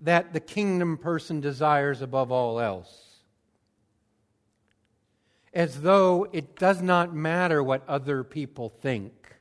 that 0.00 0.32
the 0.32 0.40
kingdom 0.40 0.98
person 0.98 1.40
desires 1.40 2.02
above 2.02 2.30
all 2.30 2.60
else. 2.60 3.05
As 5.56 5.80
though 5.80 6.28
it 6.32 6.56
does 6.56 6.82
not 6.82 7.14
matter 7.14 7.62
what 7.62 7.88
other 7.88 8.22
people 8.22 8.68
think 8.68 9.34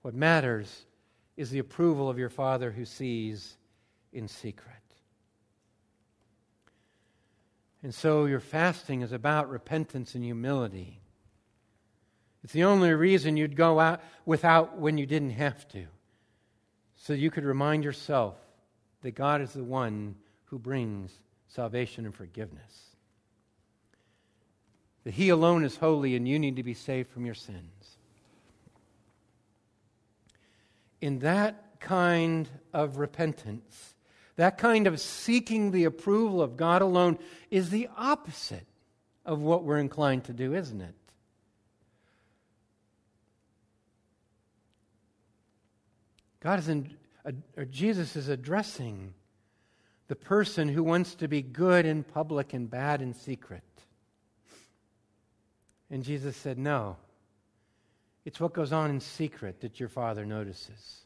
what 0.00 0.14
matters 0.14 0.86
is 1.36 1.50
the 1.50 1.58
approval 1.58 2.08
of 2.08 2.18
your 2.18 2.30
Father 2.30 2.70
who 2.70 2.86
sees 2.86 3.58
in 4.14 4.28
secret. 4.28 4.72
And 7.82 7.94
so 7.94 8.24
your 8.24 8.40
fasting 8.40 9.02
is 9.02 9.12
about 9.12 9.50
repentance 9.50 10.14
and 10.14 10.24
humility. 10.24 11.02
It's 12.42 12.54
the 12.54 12.64
only 12.64 12.94
reason 12.94 13.36
you'd 13.36 13.56
go 13.56 13.78
out 13.78 14.00
without 14.24 14.78
when 14.78 14.96
you 14.96 15.04
didn't 15.04 15.32
have 15.32 15.68
to. 15.68 15.84
So 16.96 17.12
you 17.12 17.30
could 17.30 17.44
remind 17.44 17.84
yourself 17.84 18.36
that 19.02 19.14
God 19.14 19.42
is 19.42 19.52
the 19.52 19.64
one 19.64 20.14
who 20.44 20.58
brings 20.58 21.12
salvation 21.46 22.06
and 22.06 22.14
forgiveness. 22.14 22.83
That 25.04 25.14
He 25.14 25.28
alone 25.28 25.64
is 25.64 25.76
holy 25.76 26.16
and 26.16 26.26
you 26.26 26.38
need 26.38 26.56
to 26.56 26.62
be 26.62 26.74
saved 26.74 27.10
from 27.10 27.24
your 27.24 27.34
sins. 27.34 27.70
in 31.04 31.18
that 31.18 31.78
kind 31.80 32.48
of 32.72 32.96
repentance 32.96 33.94
That 34.36 34.58
kind 34.58 34.86
of 34.86 34.98
seeking 35.00 35.70
the 35.70 35.84
approval 35.84 36.42
of 36.42 36.56
God 36.56 36.82
alone 36.82 37.18
is 37.50 37.70
the 37.70 37.88
opposite 37.96 38.66
of 39.24 39.40
what 39.40 39.64
we're 39.64 39.78
inclined 39.78 40.24
to 40.24 40.32
do, 40.32 40.54
isn't 40.54 40.80
it? 40.80 40.94
God 46.40 46.58
is 46.58 46.68
in, 46.68 46.96
or 47.56 47.64
Jesus 47.64 48.16
is 48.16 48.28
addressing 48.28 49.14
the 50.08 50.16
person 50.16 50.68
who 50.68 50.82
wants 50.82 51.14
to 51.14 51.28
be 51.28 51.40
good 51.40 51.86
in 51.86 52.02
public 52.02 52.52
and 52.52 52.68
bad 52.68 53.00
in 53.00 53.14
secret. 53.14 53.62
And 55.90 56.02
Jesus 56.02 56.36
said, 56.36 56.58
No. 56.58 56.96
It's 58.24 58.40
what 58.40 58.54
goes 58.54 58.72
on 58.72 58.90
in 58.90 59.00
secret 59.00 59.60
that 59.60 59.78
your 59.78 59.88
Father 59.88 60.24
notices. 60.24 61.04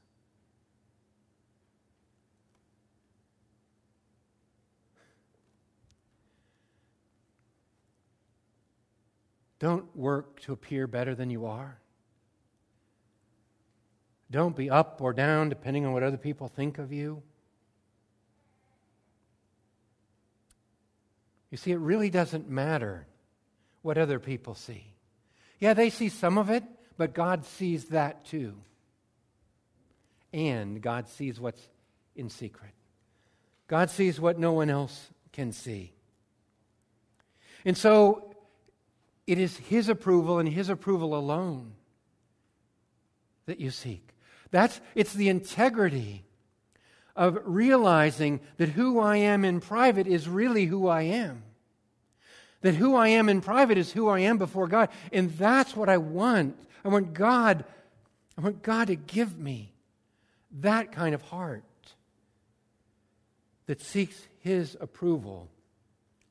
Don't 9.59 9.95
work 9.97 10.41
to 10.43 10.53
appear 10.53 10.87
better 10.87 11.17
than 11.17 11.31
you 11.31 11.47
are. 11.47 11.81
Don't 14.31 14.55
be 14.55 14.71
up 14.71 15.01
or 15.01 15.13
down 15.13 15.49
depending 15.49 15.85
on 15.85 15.93
what 15.93 16.03
other 16.03 16.17
people 16.17 16.49
think 16.49 16.79
of 16.79 16.93
you. 16.93 17.23
You 21.51 21.57
see, 21.57 21.73
it 21.73 21.79
really 21.79 22.11
doesn't 22.11 22.49
matter 22.49 23.07
what 23.83 23.99
other 23.99 24.19
people 24.19 24.55
see. 24.55 24.85
Yeah, 25.61 25.75
they 25.75 25.91
see 25.91 26.09
some 26.09 26.39
of 26.39 26.51
it, 26.51 26.65
but 26.97 27.15
God 27.15 27.45
sees 27.45 27.87
that 27.87 28.25
too. 28.25 28.55
And 30.33 30.81
God 30.83 31.09
sees 31.09 31.41
what's 31.41 31.63
in 32.15 32.29
secret. 32.29 32.73
God 33.67 33.91
sees 33.91 34.21
what 34.21 34.39
no 34.39 34.53
one 34.53 34.71
else 34.71 35.09
can 35.33 35.53
see. 35.53 35.93
And 37.65 37.77
so 37.77 38.35
it 39.27 39.39
is 39.39 39.57
His 39.57 39.89
approval 39.89 40.39
and 40.39 40.49
His 40.49 40.69
approval 40.69 41.15
alone 41.15 41.73
that 43.47 43.61
you 43.61 43.71
seek. 43.71 44.09
That's, 44.51 44.81
it's 44.95 45.13
the 45.13 45.29
integrity 45.29 46.25
of 47.15 47.39
realizing 47.45 48.41
that 48.57 48.71
who 48.71 49.01
I 49.01 49.17
am 49.17 49.45
in 49.45 49.61
private 49.61 50.07
is 50.07 50.29
really 50.29 50.67
who 50.67 50.87
I 50.87 51.03
am. 51.03 51.43
That 52.63 52.75
who 52.75 52.97
I 52.97 53.09
am 53.09 53.29
in 53.29 53.41
private 53.41 53.79
is 53.79 53.93
who 53.93 54.09
I 54.09 54.21
am 54.21 54.39
before 54.39 54.67
God. 54.67 54.89
And 55.13 55.31
that's 55.33 55.77
what 55.77 55.89
I 55.89 55.99
want. 55.99 56.57
I 56.85 56.89
want 56.89 57.15
God, 57.15 57.65
I 58.37 58.41
want 58.41 58.63
God 58.63 58.89
to 58.89 58.97
give 58.97 59.39
me 59.39 59.73
that 60.61 60.93
kind 60.93 61.15
of 61.15 61.23
heart 61.23 61.65
that 63.67 63.81
seeks 63.81 64.21
his 64.41 64.77
approval 64.81 65.51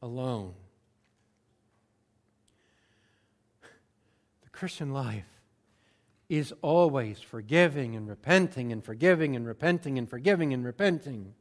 alone. 0.01 0.53
The 4.43 4.49
Christian 4.51 4.91
life 4.91 5.25
is 6.29 6.53
always 6.61 7.19
forgiving 7.19 7.95
and 7.95 8.09
repenting 8.09 8.71
and 8.71 8.83
forgiving 8.83 9.35
and 9.35 9.45
repenting 9.45 9.97
and 9.97 10.09
forgiving 10.09 10.53
and 10.53 10.65
repenting. 10.65 11.33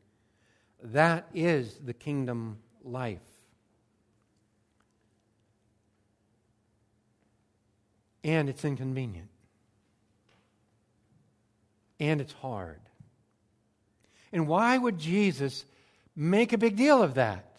That 0.82 1.26
is 1.34 1.78
the 1.84 1.94
kingdom 1.94 2.58
life. 2.84 3.18
And 8.26 8.50
it's 8.50 8.62
inconvenient. 8.62 9.30
And 11.98 12.20
it's 12.20 12.34
hard. 12.34 12.80
And 14.32 14.46
why 14.46 14.76
would 14.76 14.98
Jesus 14.98 15.64
make 16.14 16.52
a 16.52 16.58
big 16.58 16.76
deal 16.76 17.02
of 17.02 17.14
that? 17.14 17.56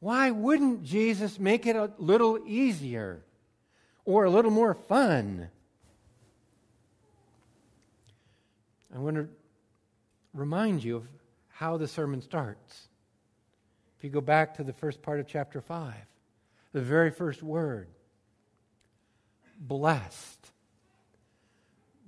Why 0.00 0.32
wouldn't 0.32 0.82
Jesus 0.82 1.38
make 1.38 1.64
it 1.64 1.76
a 1.76 1.92
little 1.98 2.40
easier? 2.44 3.22
or 4.06 4.24
a 4.24 4.30
little 4.30 4.52
more 4.52 4.72
fun. 4.72 5.48
I 8.94 8.98
want 8.98 9.16
to 9.16 9.28
remind 10.32 10.82
you 10.82 10.96
of 10.96 11.08
how 11.48 11.76
the 11.76 11.88
sermon 11.88 12.22
starts. 12.22 12.88
If 13.98 14.04
you 14.04 14.10
go 14.10 14.20
back 14.20 14.54
to 14.54 14.64
the 14.64 14.72
first 14.72 15.02
part 15.02 15.20
of 15.20 15.26
chapter 15.26 15.60
5, 15.60 15.94
the 16.72 16.80
very 16.80 17.10
first 17.10 17.42
word 17.42 17.88
blessed. 19.58 20.50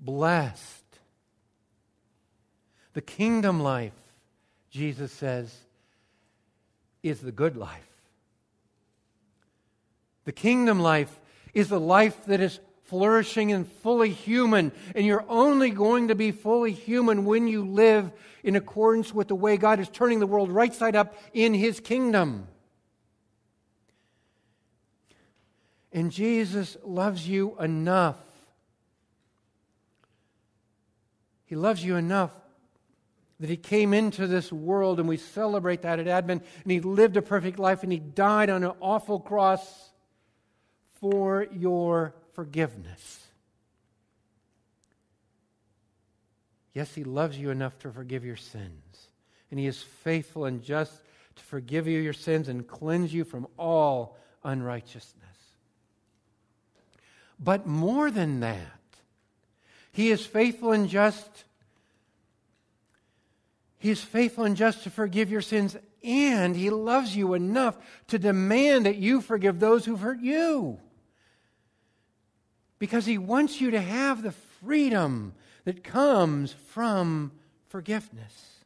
Blessed. 0.00 0.84
The 2.94 3.00
kingdom 3.00 3.60
life, 3.60 3.92
Jesus 4.70 5.12
says, 5.12 5.54
is 7.02 7.20
the 7.20 7.32
good 7.32 7.56
life. 7.56 7.84
The 10.24 10.32
kingdom 10.32 10.80
life 10.80 11.14
is 11.54 11.68
the 11.68 11.80
life 11.80 12.26
that 12.26 12.40
is 12.40 12.60
flourishing 12.84 13.52
and 13.52 13.70
fully 13.70 14.10
human. 14.10 14.72
And 14.94 15.06
you're 15.06 15.24
only 15.28 15.70
going 15.70 16.08
to 16.08 16.14
be 16.14 16.32
fully 16.32 16.72
human 16.72 17.24
when 17.24 17.46
you 17.46 17.64
live 17.64 18.12
in 18.42 18.56
accordance 18.56 19.12
with 19.12 19.28
the 19.28 19.34
way 19.34 19.56
God 19.56 19.80
is 19.80 19.88
turning 19.88 20.20
the 20.20 20.26
world 20.26 20.50
right 20.50 20.72
side 20.74 20.96
up 20.96 21.14
in 21.32 21.54
His 21.54 21.80
kingdom. 21.80 22.48
And 25.98 26.12
Jesus 26.12 26.76
loves 26.84 27.28
you 27.28 27.56
enough. 27.58 28.20
He 31.44 31.56
loves 31.56 31.84
you 31.84 31.96
enough 31.96 32.30
that 33.40 33.50
He 33.50 33.56
came 33.56 33.92
into 33.92 34.28
this 34.28 34.52
world, 34.52 35.00
and 35.00 35.08
we 35.08 35.16
celebrate 35.16 35.82
that 35.82 35.98
at 35.98 36.06
Advent, 36.06 36.44
and 36.62 36.70
He 36.70 36.78
lived 36.78 37.16
a 37.16 37.22
perfect 37.22 37.58
life, 37.58 37.82
and 37.82 37.90
He 37.90 37.98
died 37.98 38.48
on 38.48 38.62
an 38.62 38.74
awful 38.80 39.18
cross 39.18 39.90
for 41.00 41.48
your 41.50 42.14
forgiveness. 42.34 43.26
Yes, 46.74 46.94
He 46.94 47.02
loves 47.02 47.36
you 47.36 47.50
enough 47.50 47.76
to 47.80 47.90
forgive 47.90 48.24
your 48.24 48.36
sins. 48.36 49.08
And 49.50 49.58
He 49.58 49.66
is 49.66 49.82
faithful 49.82 50.44
and 50.44 50.62
just 50.62 51.02
to 51.34 51.42
forgive 51.42 51.88
you 51.88 51.98
your 51.98 52.12
sins 52.12 52.46
and 52.46 52.68
cleanse 52.68 53.12
you 53.12 53.24
from 53.24 53.48
all 53.58 54.16
unrighteousness. 54.44 55.27
But 57.38 57.66
more 57.66 58.10
than 58.10 58.40
that, 58.40 58.80
He 59.92 60.10
is 60.10 60.24
faithful 60.26 60.72
and 60.72 60.88
just. 60.88 61.44
He 63.78 63.90
is 63.90 64.02
faithful 64.02 64.44
and 64.44 64.56
just 64.56 64.82
to 64.82 64.90
forgive 64.90 65.30
your 65.30 65.40
sins, 65.40 65.76
and 66.02 66.56
He 66.56 66.70
loves 66.70 67.14
you 67.14 67.34
enough 67.34 67.76
to 68.08 68.18
demand 68.18 68.86
that 68.86 68.96
you 68.96 69.20
forgive 69.20 69.60
those 69.60 69.84
who've 69.84 70.00
hurt 70.00 70.20
you 70.20 70.80
because 72.78 73.06
He 73.06 73.18
wants 73.18 73.60
you 73.60 73.70
to 73.72 73.80
have 73.80 74.22
the 74.22 74.32
freedom 74.32 75.34
that 75.64 75.84
comes 75.84 76.52
from 76.52 77.32
forgiveness. 77.68 78.64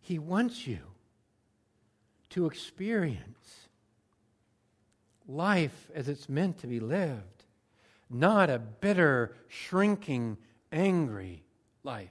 He 0.00 0.18
wants 0.18 0.66
you 0.66 0.80
to 2.30 2.46
experience 2.46 3.59
life 5.30 5.90
as 5.94 6.08
it's 6.08 6.28
meant 6.28 6.58
to 6.58 6.66
be 6.66 6.80
lived, 6.80 7.44
not 8.08 8.50
a 8.50 8.58
bitter, 8.58 9.34
shrinking, 9.48 10.36
angry 10.72 11.42
life. 11.84 12.10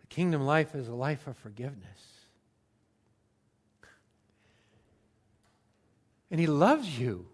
The 0.00 0.06
kingdom 0.06 0.42
life 0.42 0.74
is 0.74 0.88
a 0.88 0.94
life 0.94 1.26
of 1.26 1.36
forgiveness. 1.36 1.84
And 6.30 6.40
He 6.40 6.46
loves 6.46 6.98
you. 6.98 7.26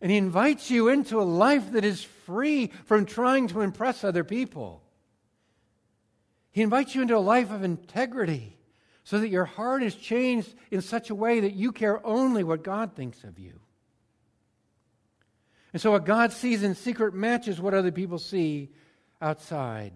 And 0.00 0.10
He 0.10 0.16
invites 0.16 0.70
you 0.70 0.88
into 0.88 1.20
a 1.20 1.22
life 1.22 1.72
that 1.72 1.84
is 1.84 2.02
free 2.02 2.72
from 2.86 3.06
trying 3.06 3.48
to 3.48 3.60
impress 3.60 4.02
other 4.02 4.24
people. 4.24 4.82
He 6.50 6.62
invites 6.62 6.94
you 6.94 7.02
into 7.02 7.16
a 7.16 7.18
life 7.18 7.50
of 7.50 7.62
integrity 7.62 8.55
so 9.06 9.20
that 9.20 9.28
your 9.28 9.44
heart 9.44 9.84
is 9.84 9.94
changed 9.94 10.52
in 10.72 10.82
such 10.82 11.10
a 11.10 11.14
way 11.14 11.38
that 11.38 11.52
you 11.52 11.70
care 11.70 12.04
only 12.04 12.42
what 12.42 12.64
God 12.64 12.96
thinks 12.96 13.22
of 13.22 13.38
you. 13.38 13.60
And 15.72 15.80
so, 15.80 15.92
what 15.92 16.04
God 16.04 16.32
sees 16.32 16.64
in 16.64 16.74
secret 16.74 17.14
matches 17.14 17.60
what 17.60 17.72
other 17.72 17.92
people 17.92 18.18
see 18.18 18.70
outside, 19.22 19.92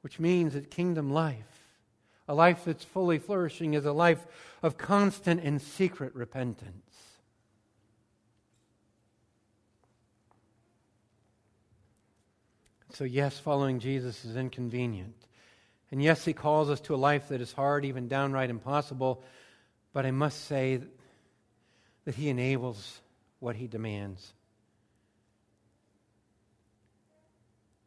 which 0.00 0.18
means 0.18 0.54
that 0.54 0.70
kingdom 0.70 1.12
life 1.12 1.56
a 2.28 2.34
life 2.34 2.64
that's 2.64 2.84
fully 2.84 3.20
flourishing 3.20 3.74
is 3.74 3.84
a 3.84 3.92
life 3.92 4.26
of 4.60 4.76
constant 4.76 5.40
and 5.44 5.62
secret 5.62 6.12
repentance. 6.12 6.82
So, 12.94 13.04
yes, 13.04 13.38
following 13.38 13.78
Jesus 13.78 14.24
is 14.24 14.36
inconvenient. 14.36 15.25
And 15.90 16.02
yes, 16.02 16.24
he 16.24 16.32
calls 16.32 16.68
us 16.68 16.80
to 16.82 16.94
a 16.94 16.96
life 16.96 17.28
that 17.28 17.40
is 17.40 17.52
hard, 17.52 17.84
even 17.84 18.08
downright 18.08 18.50
impossible. 18.50 19.22
But 19.92 20.04
I 20.04 20.10
must 20.10 20.44
say 20.46 20.80
that 22.04 22.14
he 22.14 22.28
enables 22.28 23.00
what 23.38 23.56
he 23.56 23.66
demands. 23.66 24.32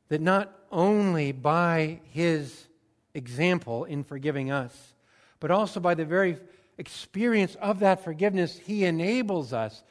that 0.10 0.22
not 0.22 0.52
only 0.72 1.32
by 1.32 2.02
his 2.12 2.68
example 3.14 3.86
in 3.86 4.04
forgiving 4.04 4.52
us, 4.52 4.94
but 5.40 5.52
also 5.52 5.80
by 5.80 5.94
the 5.94 6.06
very 6.06 6.38
experience 6.78 7.56
of 7.56 7.80
that 7.80 8.04
forgiveness, 8.04 8.58
he 8.58 8.86
enables 8.86 9.54
us 9.54 9.84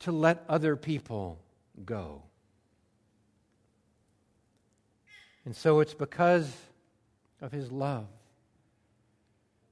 to 0.00 0.12
let 0.12 0.44
other 0.48 0.76
people 0.76 1.38
go. 1.84 2.22
And 5.44 5.54
so 5.54 5.80
it's 5.80 5.94
because 5.94 6.52
of 7.46 7.52
his 7.52 7.70
love 7.70 8.08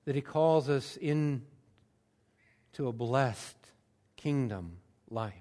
that 0.04 0.14
he 0.14 0.20
calls 0.20 0.68
us 0.68 0.96
into 0.96 1.42
a 2.78 2.92
blessed 2.92 3.56
kingdom 4.16 4.76
life. 5.10 5.34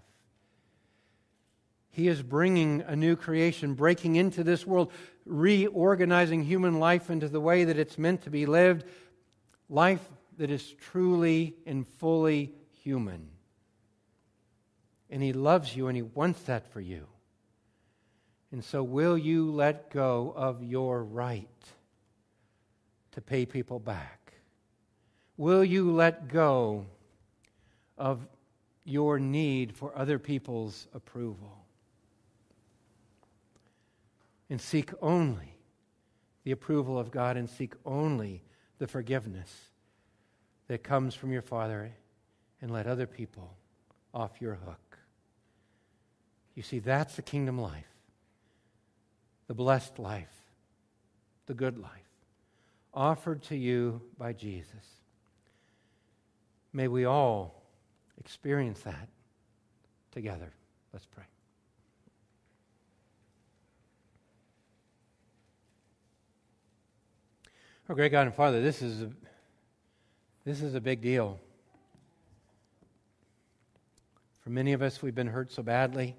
He 1.92 2.08
is 2.08 2.24
bringing 2.24 2.82
a 2.82 2.96
new 2.96 3.16
creation, 3.16 3.76
breaking 3.76 4.16
into 4.16 4.44
this 4.44 4.66
world, 4.66 4.92
reorganizing 5.28 6.44
human 6.44 6.80
life 6.80 7.12
into 7.12 7.30
the 7.30 7.40
way 7.40 7.66
that 7.66 7.78
it's 7.78 8.00
meant 8.00 8.24
to 8.24 8.32
be 8.32 8.48
lived, 8.48 8.84
life 9.70 10.04
that 10.38 10.50
is 10.50 10.74
truly 10.74 11.54
and 11.68 11.88
fully 11.88 12.52
human. 12.82 13.30
And 15.12 15.22
He 15.22 15.34
loves 15.34 15.76
you 15.76 15.88
and 15.88 15.96
He 15.96 16.02
wants 16.02 16.42
that 16.44 16.66
for 16.74 16.82
you. 16.82 17.06
And 18.52 18.64
so, 18.64 18.82
will 18.82 19.20
you 19.20 19.52
let 19.52 19.92
go 19.92 20.34
of 20.36 20.64
your 20.64 21.04
right 21.04 21.48
to 23.14 23.22
pay 23.22 23.45
people 23.45 23.80
back? 23.80 24.34
Will 25.38 25.64
you 25.64 25.91
let 25.91 26.28
go 26.28 26.86
of 27.97 28.28
your 28.84 29.20
need 29.20 29.76
for 29.76 29.97
other 29.97 30.20
people's 30.20 30.88
approval? 30.93 31.64
and 34.53 34.61
seek 34.61 34.91
only 35.01 35.57
the 36.43 36.51
approval 36.51 36.99
of 36.99 37.09
God 37.09 37.38
and 37.38 37.49
seek 37.49 37.74
only 37.88 38.43
the 38.78 38.86
forgiveness 38.86 39.51
that 40.68 40.84
comes 40.84 41.16
from 41.16 41.32
your 41.32 41.41
Father 41.41 41.91
and 42.61 42.70
let 42.70 42.86
other 42.86 43.07
people 43.07 43.57
off 44.14 44.39
your 44.39 44.53
hook. 44.53 44.99
You 46.53 46.61
see, 46.61 46.78
that's 46.78 47.16
the 47.16 47.24
kingdom 47.24 47.57
life, 47.57 47.88
the 49.47 49.55
blessed 49.55 49.97
life, 49.97 50.43
the 51.47 51.55
good 51.55 51.80
life, 51.80 51.89
offered 52.94 53.41
to 53.44 53.56
you 53.56 54.02
by 54.18 54.34
Jesus. 54.34 55.02
May 56.72 56.88
we 56.88 57.06
all 57.06 57.64
experience 58.20 58.82
that 58.82 59.10
together. 60.12 60.52
Let's 60.91 61.06
pray. 61.06 61.24
Oh, 67.89 67.96
great 67.96 68.12
God 68.12 68.28
and 68.28 68.36
Father, 68.36 68.62
this 68.62 68.82
is 68.82 69.02
a, 69.02 69.10
this 70.46 70.62
is 70.62 70.74
a 70.74 70.82
big 70.82 71.02
deal. 71.02 71.39
For 74.41 74.50
many 74.50 74.74
of 74.74 74.82
us, 74.82 75.02
we've 75.02 75.16
been 75.16 75.28
hurt 75.28 75.52
so 75.52 75.64
badly. 75.64 76.16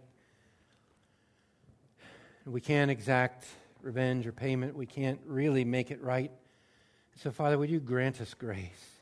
We 2.47 2.61
can't 2.61 2.91
exact 2.91 3.47
revenge 3.81 4.27
or 4.27 4.33
payment. 4.33 4.77
We 4.77 4.87
can't 4.87 5.21
really 5.27 5.65
make 5.65 5.91
it 5.91 6.03
right. 6.03 6.31
So, 7.17 7.31
Father, 7.31 7.59
would 7.59 7.71
you 7.71 7.81
grant 7.81 8.21
us 8.21 8.35
grace? 8.35 8.95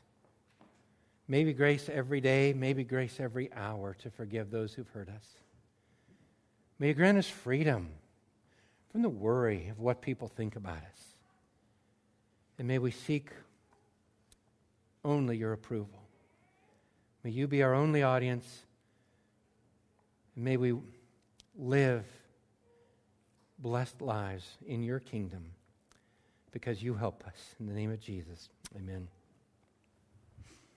Maybe 1.27 1.53
grace 1.53 1.89
every 1.89 2.21
day, 2.21 2.53
maybe 2.53 2.83
grace 2.83 3.19
every 3.19 3.51
hour 3.53 3.95
to 4.01 4.09
forgive 4.09 4.51
those 4.51 4.73
who've 4.73 4.89
hurt 4.89 5.09
us. 5.09 5.25
May 6.79 6.89
you 6.89 6.93
grant 6.93 7.17
us 7.17 7.27
freedom 7.27 7.89
from 8.91 9.01
the 9.01 9.09
worry 9.09 9.69
of 9.69 9.79
what 9.79 10.01
people 10.01 10.27
think 10.27 10.55
about 10.55 10.77
us. 10.77 11.15
And 12.59 12.67
may 12.67 12.77
we 12.77 12.91
seek 12.91 13.29
only 15.03 15.37
your 15.37 15.53
approval. 15.53 15.99
May 17.23 17.31
you 17.31 17.47
be 17.47 17.63
our 17.63 17.73
only 17.73 18.03
audience. 18.03 18.65
And 20.35 20.45
may 20.45 20.57
we 20.57 20.75
live 21.57 22.05
blessed 23.59 24.01
lives 24.01 24.45
in 24.67 24.83
your 24.83 24.99
kingdom 24.99 25.45
because 26.53 26.81
you 26.81 26.93
help 26.93 27.23
us. 27.27 27.55
In 27.59 27.65
the 27.65 27.73
name 27.73 27.91
of 27.91 27.99
Jesus, 27.99 28.49
amen. 28.77 29.07